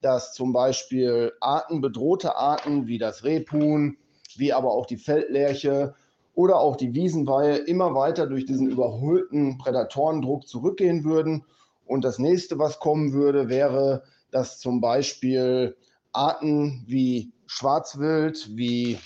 [0.02, 3.96] dass zum Beispiel Arten, bedrohte Arten wie das Rebhuhn,
[4.36, 5.94] wie aber auch die Feldlerche
[6.34, 11.44] oder auch die Wiesenweihe immer weiter durch diesen überholten Prädatorendruck zurückgehen würden.
[11.86, 14.02] Und das nächste, was kommen würde, wäre,
[14.32, 15.76] dass zum Beispiel
[16.12, 18.98] Arten wie Schwarzwild, wie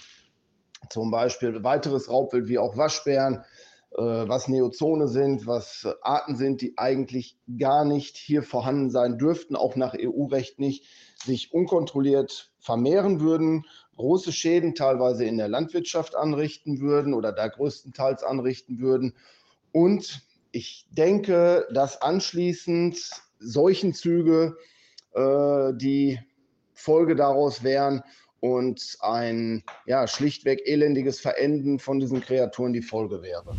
[0.88, 3.44] zum Beispiel weiteres Raubwild wie auch Waschbären,
[3.96, 9.76] was Neozone sind, was Arten sind, die eigentlich gar nicht hier vorhanden sein dürften, auch
[9.76, 10.86] nach EU-Recht nicht,
[11.24, 13.66] sich unkontrolliert vermehren würden,
[13.96, 19.14] große Schäden teilweise in der Landwirtschaft anrichten würden oder da größtenteils anrichten würden.
[19.72, 22.98] Und ich denke, dass anschließend
[23.38, 24.56] Seuchenzüge
[25.12, 26.18] äh, die
[26.72, 28.02] Folge daraus wären
[28.40, 33.54] und ein ja, schlichtweg elendiges Verenden von diesen Kreaturen die Folge wäre.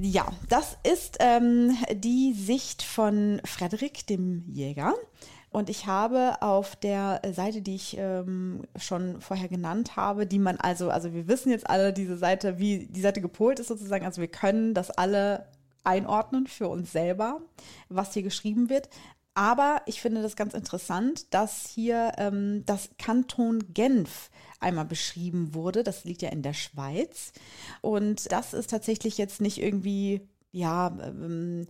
[0.00, 4.94] Ja, das ist ähm, die Sicht von Frederik, dem Jäger.
[5.50, 10.58] Und ich habe auf der Seite, die ich ähm, schon vorher genannt habe, die man
[10.58, 14.20] also, also wir wissen jetzt alle diese Seite, wie die Seite gepolt ist sozusagen, also
[14.20, 15.46] wir können das alle
[15.82, 17.40] einordnen für uns selber,
[17.88, 18.90] was hier geschrieben wird.
[19.32, 24.30] Aber ich finde das ganz interessant, dass hier ähm, das Kanton Genf
[24.60, 25.82] einmal beschrieben wurde.
[25.82, 27.32] Das liegt ja in der Schweiz.
[27.80, 30.20] Und das ist tatsächlich jetzt nicht irgendwie,
[30.52, 31.66] ja, ähm,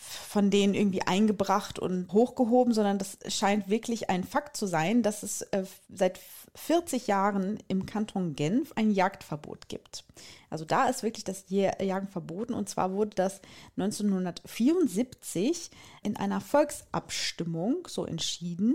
[0.00, 5.22] von denen irgendwie eingebracht und hochgehoben, sondern das scheint wirklich ein Fakt zu sein, dass
[5.22, 6.18] es äh, seit
[6.56, 10.04] 40 Jahren im Kanton Genf ein Jagdverbot gibt.
[10.50, 13.40] Also da ist wirklich das Jagen verboten und zwar wurde das
[13.76, 15.70] 1974
[16.02, 18.74] in einer Volksabstimmung so entschieden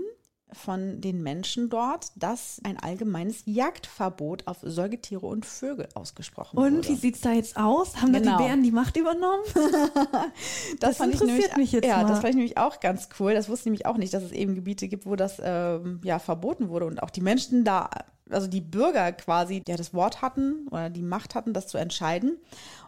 [0.52, 6.76] von den Menschen dort, dass ein allgemeines Jagdverbot auf Säugetiere und Vögel ausgesprochen und wurde.
[6.76, 7.96] Und wie sieht es da jetzt aus?
[8.00, 8.32] Haben genau.
[8.32, 9.42] da die Bären die Macht übernommen?
[10.80, 12.08] das, das interessiert nämlich, mich jetzt Ja, mal.
[12.08, 13.34] das fand ich nämlich auch ganz cool.
[13.34, 16.18] Das wusste ich nämlich auch nicht, dass es eben Gebiete gibt, wo das ähm, ja
[16.18, 17.90] verboten wurde und auch die Menschen da,
[18.30, 22.38] also die Bürger quasi, ja das Wort hatten oder die Macht hatten, das zu entscheiden.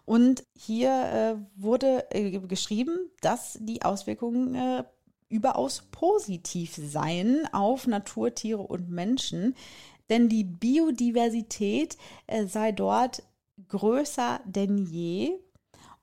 [0.05, 4.85] Und hier äh, wurde äh, geschrieben, dass die Auswirkungen äh,
[5.29, 9.55] überaus positiv sein auf Naturtiere und Menschen,
[10.09, 13.23] denn die Biodiversität äh, sei dort
[13.69, 15.39] größer denn je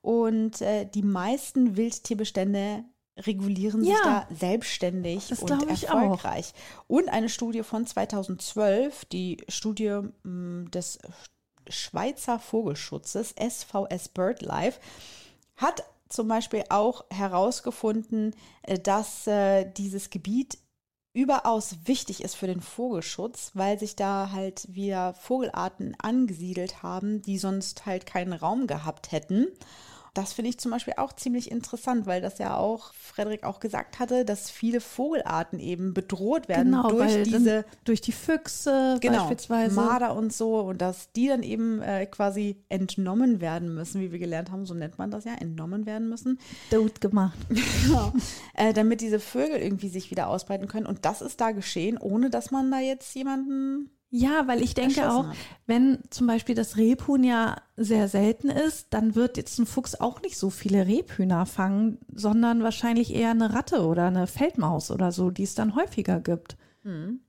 [0.00, 2.84] und äh, die meisten Wildtierbestände
[3.18, 6.52] regulieren ja, sich da selbstständig und erfolgreich.
[6.86, 10.98] Und eine Studie von 2012, die Studie mh, mm, des
[11.68, 14.78] Schweizer Vogelschutzes SVS BirdLife,
[15.56, 20.58] hat zum Beispiel auch herausgefunden, äh, dass äh, dieses Gebiet
[21.12, 27.38] überaus wichtig ist für den Vogelschutz, weil sich da halt wieder Vogelarten angesiedelt haben, die
[27.38, 29.46] sonst halt keinen Raum gehabt hätten.
[30.16, 33.98] Das finde ich zum Beispiel auch ziemlich interessant, weil das ja auch Frederik auch gesagt
[33.98, 39.74] hatte, dass viele Vogelarten eben bedroht werden genau, durch diese durch die Füchse genau, beispielsweise
[39.74, 44.18] Marder und so und dass die dann eben äh, quasi entnommen werden müssen, wie wir
[44.18, 46.38] gelernt haben, so nennt man das ja, entnommen werden müssen.
[46.70, 47.36] Tot gemacht.
[47.84, 48.14] genau.
[48.54, 52.30] Äh, damit diese Vögel irgendwie sich wieder ausbreiten können und das ist da geschehen, ohne
[52.30, 55.36] dass man da jetzt jemanden ja, weil ich denke auch, hat.
[55.66, 60.22] wenn zum Beispiel das Rebhuhn ja sehr selten ist, dann wird jetzt ein Fuchs auch
[60.22, 65.30] nicht so viele Rebhühner fangen, sondern wahrscheinlich eher eine Ratte oder eine Feldmaus oder so,
[65.30, 66.56] die es dann häufiger gibt.
[66.82, 67.20] Hm.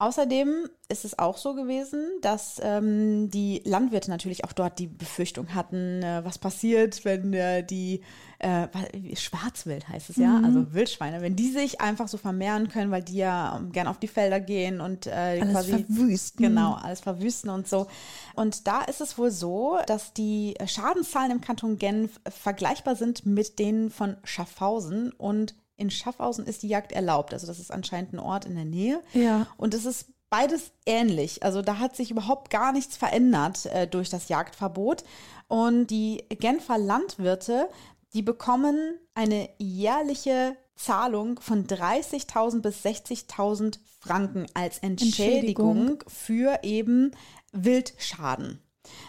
[0.00, 5.56] Außerdem ist es auch so gewesen, dass ähm, die Landwirte natürlich auch dort die Befürchtung
[5.56, 8.02] hatten, äh, was passiert, wenn äh, die
[8.38, 8.68] äh,
[9.16, 10.44] Schwarzwild heißt es ja, mhm.
[10.44, 13.98] also Wildschweine, wenn die sich einfach so vermehren können, weil die ja ähm, gern auf
[13.98, 16.46] die Felder gehen und äh, alles quasi verwüsten.
[16.46, 17.88] Genau, alles verwüsten und so.
[18.36, 23.58] Und da ist es wohl so, dass die Schadenszahlen im Kanton Genf vergleichbar sind mit
[23.58, 27.32] denen von Schaffhausen und in Schaffhausen ist die Jagd erlaubt.
[27.32, 29.02] Also das ist anscheinend ein Ort in der Nähe.
[29.14, 29.46] Ja.
[29.56, 31.42] Und es ist beides ähnlich.
[31.42, 35.04] Also da hat sich überhaupt gar nichts verändert äh, durch das Jagdverbot.
[35.46, 37.68] Und die Genfer Landwirte,
[38.12, 47.12] die bekommen eine jährliche Zahlung von 30.000 bis 60.000 Franken als Entschädigung, Entschädigung für eben
[47.52, 48.60] Wildschaden.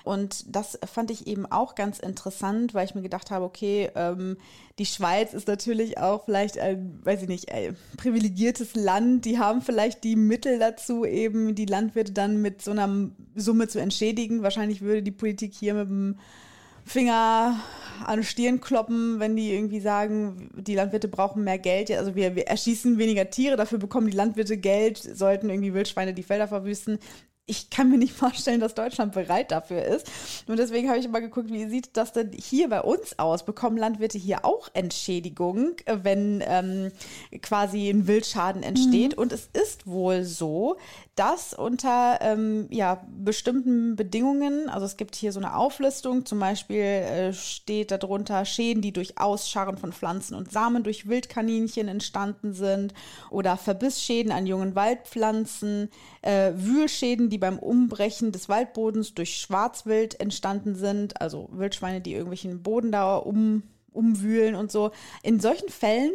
[0.04, 4.38] Und das fand ich eben auch ganz interessant, weil ich mir gedacht habe, okay, ähm,
[4.78, 7.48] die Schweiz ist natürlich auch vielleicht ein, weiß ich nicht,
[7.98, 9.26] privilegiertes Land.
[9.26, 13.80] Die haben vielleicht die Mittel dazu, eben die Landwirte dann mit so einer Summe zu
[13.80, 14.42] entschädigen.
[14.42, 16.16] Wahrscheinlich würde die Politik hier mit dem
[16.86, 17.60] Finger
[18.06, 21.92] an Stirn kloppen, wenn die irgendwie sagen, die Landwirte brauchen mehr Geld.
[21.92, 26.24] Also wir, wir erschießen weniger Tiere, dafür bekommen die Landwirte Geld, sollten irgendwie Wildschweine die
[26.24, 26.98] Felder verwüsten
[27.50, 30.10] ich kann mir nicht vorstellen, dass Deutschland bereit dafür ist.
[30.48, 33.46] Und deswegen habe ich mal geguckt, wie sieht das denn hier bei uns aus?
[33.46, 36.92] Bekommen Landwirte hier auch Entschädigung, wenn ähm,
[37.42, 39.16] quasi ein Wildschaden entsteht?
[39.16, 39.22] Mhm.
[39.22, 40.78] Und es ist wohl so,
[41.16, 46.78] dass unter ähm, ja, bestimmten Bedingungen, also es gibt hier so eine Auflistung, zum Beispiel
[46.78, 52.94] äh, steht darunter Schäden, die durch Ausscharren von Pflanzen und Samen durch Wildkaninchen entstanden sind
[53.32, 55.90] oder Verbissschäden an jungen Waldpflanzen,
[56.22, 62.62] äh, Wühlschäden, die beim Umbrechen des Waldbodens durch Schwarzwild entstanden sind, also Wildschweine, die irgendwelchen
[62.62, 64.92] Boden da um, umwühlen und so.
[65.24, 66.12] In solchen Fällen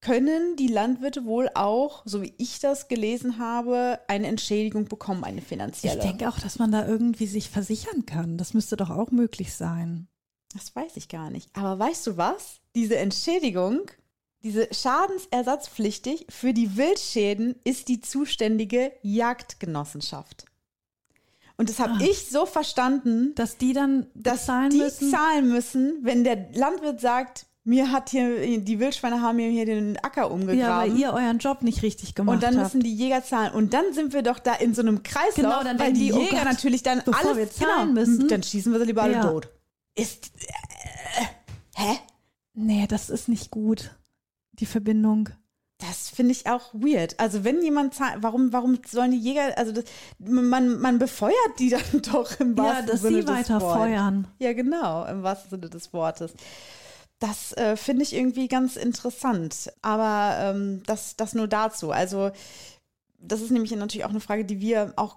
[0.00, 5.40] können die Landwirte wohl auch, so wie ich das gelesen habe, eine Entschädigung bekommen, eine
[5.40, 5.96] finanzielle.
[5.96, 8.36] Ich denke auch, dass man da irgendwie sich versichern kann.
[8.36, 10.06] Das müsste doch auch möglich sein.
[10.52, 11.48] Das weiß ich gar nicht.
[11.54, 12.60] Aber weißt du was?
[12.74, 13.90] Diese Entschädigung
[14.44, 20.44] diese schadensersatzpflichtig für die Wildschäden ist die zuständige Jagdgenossenschaft.
[21.56, 25.10] Und das habe ah, ich so verstanden, dass die dann dass die müssen.
[25.10, 29.96] zahlen müssen, wenn der Landwirt sagt, mir hat hier die Wildschweine haben mir hier den
[29.98, 30.58] Acker umgegraben.
[30.58, 32.44] Ja, weil ihr euren Job nicht richtig gemacht habt.
[32.44, 33.54] Und dann müssen die Jäger zahlen.
[33.54, 36.18] Und dann sind wir doch da in so einem Kreislauf, genau, dann weil die, die
[36.18, 38.28] Jäger oh natürlich dann bevor alles wir zahlen genau, müssen.
[38.28, 39.48] Dann schießen wir sie lieber alle tot.
[39.94, 41.24] Ist äh,
[41.76, 41.98] hä?
[42.52, 43.90] Nee, das ist nicht gut
[44.60, 45.30] die Verbindung.
[45.78, 47.18] Das finde ich auch weird.
[47.18, 49.84] Also wenn jemand zahlt, warum, warum sollen die Jäger, also das,
[50.18, 51.82] man, man befeuert die dann
[52.12, 53.76] doch im wahrsten ja, dass Sinne sie weiter Wortes.
[53.76, 54.28] feuern.
[54.38, 56.34] Ja, genau, im wahrsten Sinne des Wortes.
[57.18, 59.72] Das äh, finde ich irgendwie ganz interessant.
[59.82, 61.90] Aber ähm, das, das nur dazu.
[61.90, 62.30] Also
[63.18, 65.16] das ist nämlich natürlich auch eine Frage, die wir auch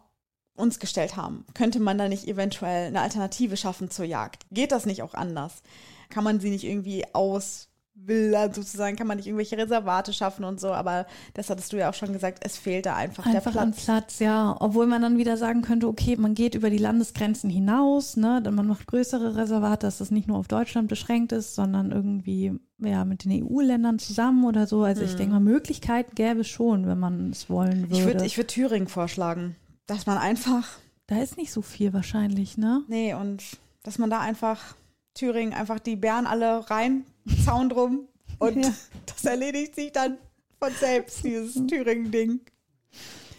[0.55, 1.45] uns gestellt haben.
[1.53, 4.45] Könnte man da nicht eventuell eine Alternative schaffen zur Jagd?
[4.51, 5.61] Geht das nicht auch anders?
[6.09, 7.69] Kann man sie nicht irgendwie aus
[8.05, 11.77] will dann sozusagen, kann man nicht irgendwelche Reservate schaffen und so, aber das hattest du
[11.77, 13.63] ja auch schon gesagt, es fehlt da einfach, einfach der Platz.
[13.63, 14.55] An Platz, ja.
[14.59, 18.55] Obwohl man dann wieder sagen könnte, okay, man geht über die Landesgrenzen hinaus, ne, dann
[18.55, 23.05] man macht größere Reservate, dass das nicht nur auf Deutschland beschränkt ist, sondern irgendwie ja
[23.05, 24.83] mit den EU-Ländern zusammen oder so.
[24.83, 25.09] Also hm.
[25.09, 27.95] ich denke mal, Möglichkeiten gäbe es schon, wenn man es wollen würde.
[27.95, 30.67] Ich würde ich würd Thüringen vorschlagen, dass man einfach.
[31.07, 32.83] Da ist nicht so viel wahrscheinlich, ne?
[32.87, 33.43] Nee, und
[33.83, 34.75] dass man da einfach
[35.13, 37.05] Thüringen einfach die Bären alle rein
[37.45, 38.07] Zaun drum
[38.39, 38.73] und ja.
[39.05, 40.17] das erledigt sich dann
[40.59, 42.41] von selbst, dieses Thüringen-Ding.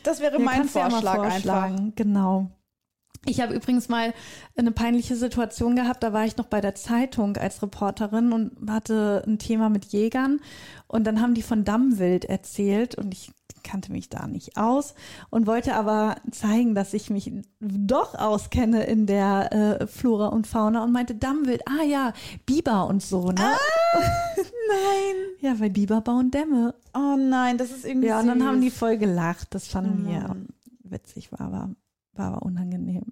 [0.02, 1.70] Das wäre ja, mein Vorschlag ja einfach.
[1.96, 2.50] Genau.
[3.24, 4.14] Ich habe übrigens mal
[4.56, 6.02] eine peinliche Situation gehabt.
[6.02, 10.40] Da war ich noch bei der Zeitung als Reporterin und hatte ein Thema mit Jägern.
[10.86, 12.94] Und dann haben die von Dammwild erzählt.
[12.94, 14.94] Und ich kannte mich da nicht aus
[15.30, 20.84] und wollte aber zeigen, dass ich mich doch auskenne in der äh, Flora und Fauna
[20.84, 22.12] und meinte Dammwild, ah ja,
[22.46, 23.34] Biber und so, ne?
[23.38, 23.56] Ah,
[23.98, 25.16] nein.
[25.40, 26.74] Ja, weil Biber bauen Dämme.
[26.94, 29.48] Oh nein, das ist irgendwie Ja, und dann haben die voll gelacht.
[29.54, 30.36] Das fanden wir
[30.82, 31.70] witzig, war aber,
[32.18, 33.04] war aber unangenehm.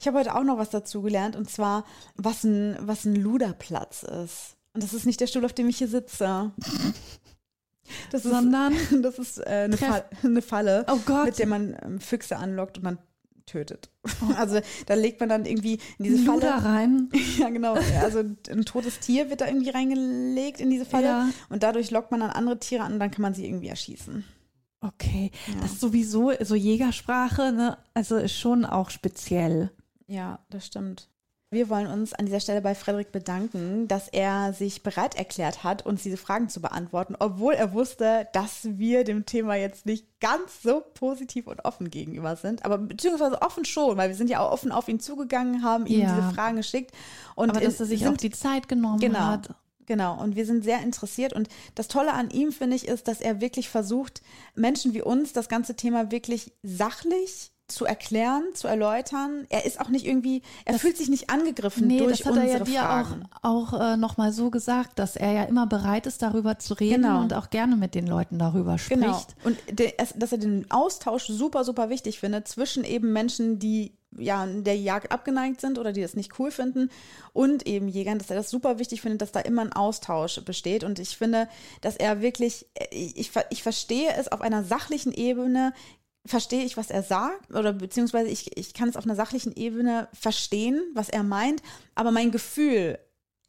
[0.00, 1.84] Ich habe heute auch noch was dazu gelernt und zwar,
[2.14, 4.56] was ein, was ein Luderplatz ist.
[4.72, 6.52] Und das ist nicht der Stuhl, auf dem ich hier sitze.
[8.10, 12.00] Das sondern ist, das ist äh, eine, Fall, eine, Falle, oh mit der man ähm,
[12.00, 12.98] Füchse anlockt und dann
[13.46, 13.90] tötet.
[14.04, 14.32] Oh.
[14.36, 17.08] Also da legt man dann irgendwie in diese Luder Falle rein.
[17.38, 17.78] Ja, genau.
[18.02, 18.18] Also
[18.50, 21.28] ein totes Tier wird da irgendwie reingelegt in diese Falle ja.
[21.48, 24.24] und dadurch lockt man dann andere Tiere an und dann kann man sie irgendwie erschießen.
[24.80, 25.60] Okay, ja.
[25.60, 27.78] das ist sowieso so Jägersprache, ne?
[27.94, 29.70] Also ist schon auch speziell.
[30.06, 31.08] Ja, das stimmt.
[31.50, 35.84] Wir wollen uns an dieser Stelle bei Frederik bedanken, dass er sich bereit erklärt hat,
[35.86, 40.62] uns diese Fragen zu beantworten, obwohl er wusste, dass wir dem Thema jetzt nicht ganz
[40.62, 42.66] so positiv und offen gegenüber sind.
[42.66, 46.02] Aber beziehungsweise offen schon, weil wir sind ja auch offen auf ihn zugegangen, haben ihm
[46.02, 46.14] ja.
[46.14, 46.92] diese Fragen geschickt.
[47.34, 49.48] Und Aber dass er sich auch die Zeit genommen genau, hat.
[49.88, 51.32] Genau, und wir sind sehr interessiert.
[51.32, 54.20] Und das Tolle an ihm, finde ich, ist, dass er wirklich versucht,
[54.54, 59.46] Menschen wie uns das ganze Thema wirklich sachlich zu erklären, zu erläutern.
[59.48, 62.34] Er ist auch nicht irgendwie, er das, fühlt sich nicht angegriffen nee, durch das hat
[62.34, 63.28] unsere er ja dir Fragen.
[63.42, 67.02] auch, auch äh, nochmal so gesagt, dass er ja immer bereit ist, darüber zu reden
[67.02, 67.20] genau.
[67.20, 69.00] und auch gerne mit den Leuten darüber spricht.
[69.00, 69.22] Genau.
[69.44, 74.46] Und de, dass er den Austausch super, super wichtig findet zwischen eben Menschen, die ja
[74.46, 76.90] der Jagd abgeneigt sind oder die das nicht cool finden
[77.32, 80.84] und eben Jägern, dass er das super wichtig findet, dass da immer ein Austausch besteht
[80.84, 81.48] und ich finde,
[81.80, 85.72] dass er wirklich, ich, ich verstehe es auf einer sachlichen Ebene
[86.26, 90.08] verstehe ich, was er sagt, oder beziehungsweise ich, ich kann es auf einer sachlichen Ebene
[90.12, 91.62] verstehen, was er meint,
[91.94, 92.98] aber mein Gefühl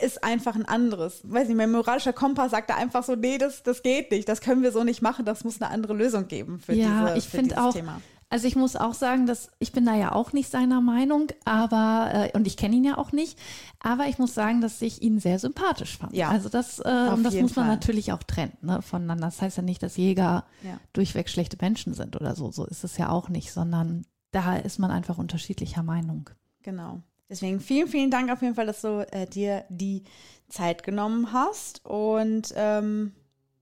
[0.01, 1.19] ist einfach ein anderes.
[1.23, 4.39] Weiß nicht, mein moralischer Kompass sagt da einfach so, nee, das, das geht nicht, das
[4.39, 7.27] können wir so nicht machen, das muss eine andere Lösung geben für, ja, diese, ich
[7.27, 8.01] für dieses auch, Thema.
[8.31, 12.11] Also ich muss auch sagen, dass ich bin da ja auch nicht seiner Meinung, aber
[12.13, 13.39] äh, und ich kenne ihn ja auch nicht,
[13.79, 16.13] aber ich muss sagen, dass ich ihn sehr sympathisch fand.
[16.13, 17.67] Ja, also das äh, das muss man Fall.
[17.67, 19.25] natürlich auch trennen ne, voneinander.
[19.25, 20.79] Das heißt ja nicht, dass Jäger Ja.
[20.93, 22.51] durchweg schlechte Menschen sind oder so.
[22.51, 26.29] So ist es ja auch nicht, sondern da ist man einfach unterschiedlicher Meinung.
[26.61, 27.01] Genau.
[27.29, 30.03] Deswegen vielen, vielen Dank auf jeden Fall, dass du äh, dir die
[30.49, 31.83] Zeit genommen hast.
[31.85, 33.13] Und ähm,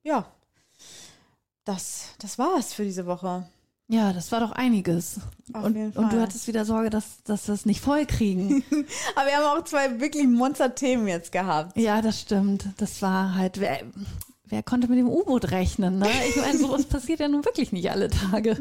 [0.04, 0.26] ja,
[1.64, 3.48] das, das war's für diese Woche.
[3.90, 5.20] Ja, das war doch einiges.
[5.54, 6.22] Auf und, jeden und du Fall.
[6.22, 8.62] hattest wieder Sorge, dass, dass wir es nicht voll kriegen.
[9.16, 11.78] Aber wir haben auch zwei wirklich Monster-Themen jetzt gehabt.
[11.78, 12.68] ja, das stimmt.
[12.78, 13.80] Das war halt, wer,
[14.46, 16.00] wer konnte mit dem U-Boot rechnen?
[16.00, 16.08] Ne?
[16.30, 18.58] Ich meine, sowas passiert ja nun wirklich nicht alle Tage.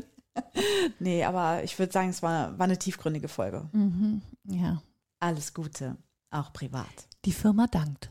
[1.01, 3.69] Nee, aber ich würde sagen, es war, war eine tiefgründige Folge.
[3.73, 4.23] Mhm.
[4.45, 4.81] Ja,
[5.19, 5.97] Alles Gute,
[6.31, 6.87] auch privat.
[7.25, 8.11] die Firma dankt.